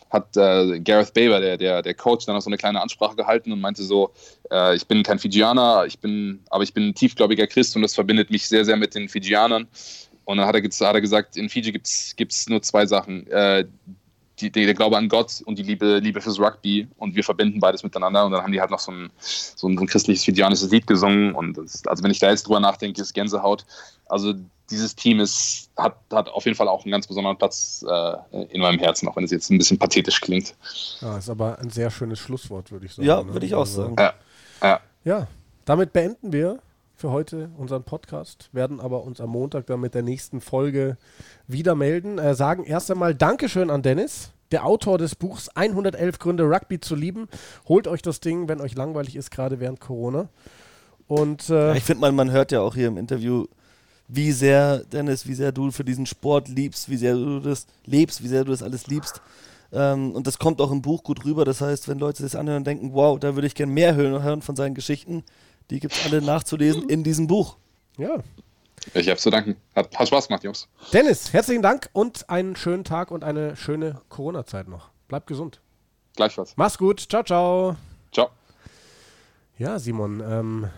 [0.09, 3.51] hat äh, Gareth Baber, der, der, der Coach, dann noch so eine kleine Ansprache gehalten
[3.51, 4.11] und meinte so,
[4.51, 7.93] äh, ich bin kein Fijianer, ich bin, aber ich bin ein tiefgläubiger Christ und das
[7.93, 9.67] verbindet mich sehr, sehr mit den Fijianern.
[10.25, 13.25] Und dann hat er, hat er gesagt, in Fiji gibt es nur zwei Sachen.
[13.27, 13.65] Äh,
[14.41, 17.83] die, der Glaube an Gott und die Liebe, Liebe fürs Rugby und wir verbinden beides
[17.83, 20.71] miteinander und dann haben die halt noch so ein, so ein, so ein christliches fijianisches
[20.71, 23.65] Lied gesungen und das, also wenn ich da jetzt drüber nachdenke, ist Gänsehaut.
[24.07, 24.33] Also
[24.69, 28.61] dieses Team ist, hat, hat auf jeden Fall auch einen ganz besonderen Platz äh, in
[28.61, 30.55] meinem Herzen, auch wenn es jetzt ein bisschen pathetisch klingt.
[31.01, 33.07] Ja, ist aber ein sehr schönes Schlusswort, würde ich sagen.
[33.07, 33.33] Ja, ne?
[33.33, 33.95] würde ich auch also, sagen.
[33.97, 34.13] Ja,
[34.61, 34.79] ja.
[35.03, 35.27] ja,
[35.65, 36.59] damit beenden wir
[36.99, 40.97] für heute unseren Podcast, werden aber uns am Montag dann mit der nächsten Folge
[41.47, 42.17] wieder melden.
[42.17, 46.95] Äh, sagen erst einmal Dankeschön an Dennis, der Autor des Buchs 111 Gründe Rugby zu
[46.95, 47.29] lieben.
[47.69, 50.27] Holt euch das Ding, wenn euch langweilig ist, gerade während Corona.
[51.07, 53.45] Und äh, ja, ich finde, man, man hört ja auch hier im Interview,
[54.09, 58.21] wie sehr, Dennis, wie sehr du für diesen Sport liebst, wie sehr du das lebst,
[58.23, 59.21] wie sehr du das alles liebst.
[59.71, 61.45] Ähm, und das kommt auch im Buch gut rüber.
[61.45, 64.41] Das heißt, wenn Leute das anhören und denken, wow, da würde ich gerne mehr hören
[64.41, 65.23] von seinen Geschichten,
[65.69, 67.57] die gibt es alle nachzulesen in diesem Buch.
[67.97, 68.23] Ja.
[68.93, 69.57] Ich habe zu danken.
[69.75, 70.67] Hat, hat Spaß gemacht, Jungs.
[70.93, 74.89] Dennis, herzlichen Dank und einen schönen Tag und eine schöne Corona-Zeit noch.
[75.07, 75.61] Bleib gesund.
[76.15, 76.53] Gleichfalls.
[76.55, 77.05] Mach's gut.
[77.09, 77.75] Ciao, ciao.
[78.11, 78.29] Ciao.
[79.57, 80.69] Ja, Simon, ähm,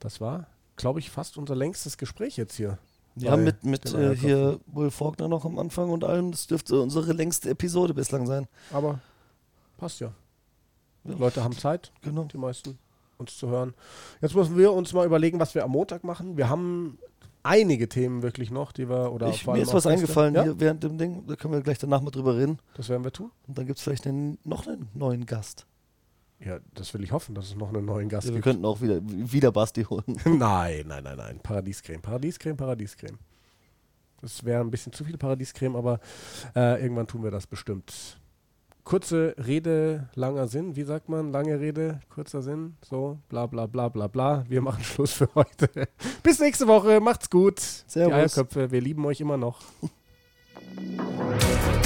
[0.00, 2.78] das war, glaube ich, fast unser längstes Gespräch jetzt hier.
[3.16, 6.32] Ja, mit, mit äh, hier Will Faulkner noch am Anfang und allem.
[6.32, 8.46] Das dürfte unsere längste Episode bislang sein.
[8.72, 9.00] Aber
[9.78, 10.12] passt ja.
[11.04, 11.14] ja.
[11.14, 11.92] Leute haben Zeit.
[12.02, 12.24] Genau.
[12.24, 12.78] Die meisten
[13.18, 13.74] uns zu hören.
[14.20, 16.36] Jetzt müssen wir uns mal überlegen, was wir am Montag machen.
[16.36, 16.98] Wir haben
[17.42, 20.42] einige Themen wirklich noch, die wir oder ich, mir ist was eingefallen ja?
[20.42, 21.26] hier während dem Ding.
[21.26, 22.58] Da können wir gleich danach mal drüber reden.
[22.74, 23.30] Das werden wir tun.
[23.46, 25.66] Und dann gibt es vielleicht einen, noch einen neuen Gast.
[26.38, 28.46] Ja, das will ich hoffen, dass es noch einen neuen Gast ja, wir gibt.
[28.46, 30.04] Wir könnten auch wieder, wieder Basti holen.
[30.24, 31.40] nein, nein, nein, nein.
[31.42, 33.18] Paradiescreme, Paradiescreme, Paradiescreme.
[34.20, 36.00] Das wäre ein bisschen zu viel Paradiescreme, aber
[36.54, 38.18] äh, irgendwann tun wir das bestimmt
[38.86, 40.76] kurze Rede, langer Sinn.
[40.76, 41.30] Wie sagt man?
[41.30, 42.76] Lange Rede, kurzer Sinn.
[42.82, 44.44] So, bla bla bla bla bla.
[44.48, 45.88] Wir machen Schluss für heute.
[46.22, 47.00] Bis nächste Woche.
[47.00, 47.60] Macht's gut.
[47.60, 48.08] Servus.
[48.08, 49.60] Die Eierköpfe, wir lieben euch immer noch.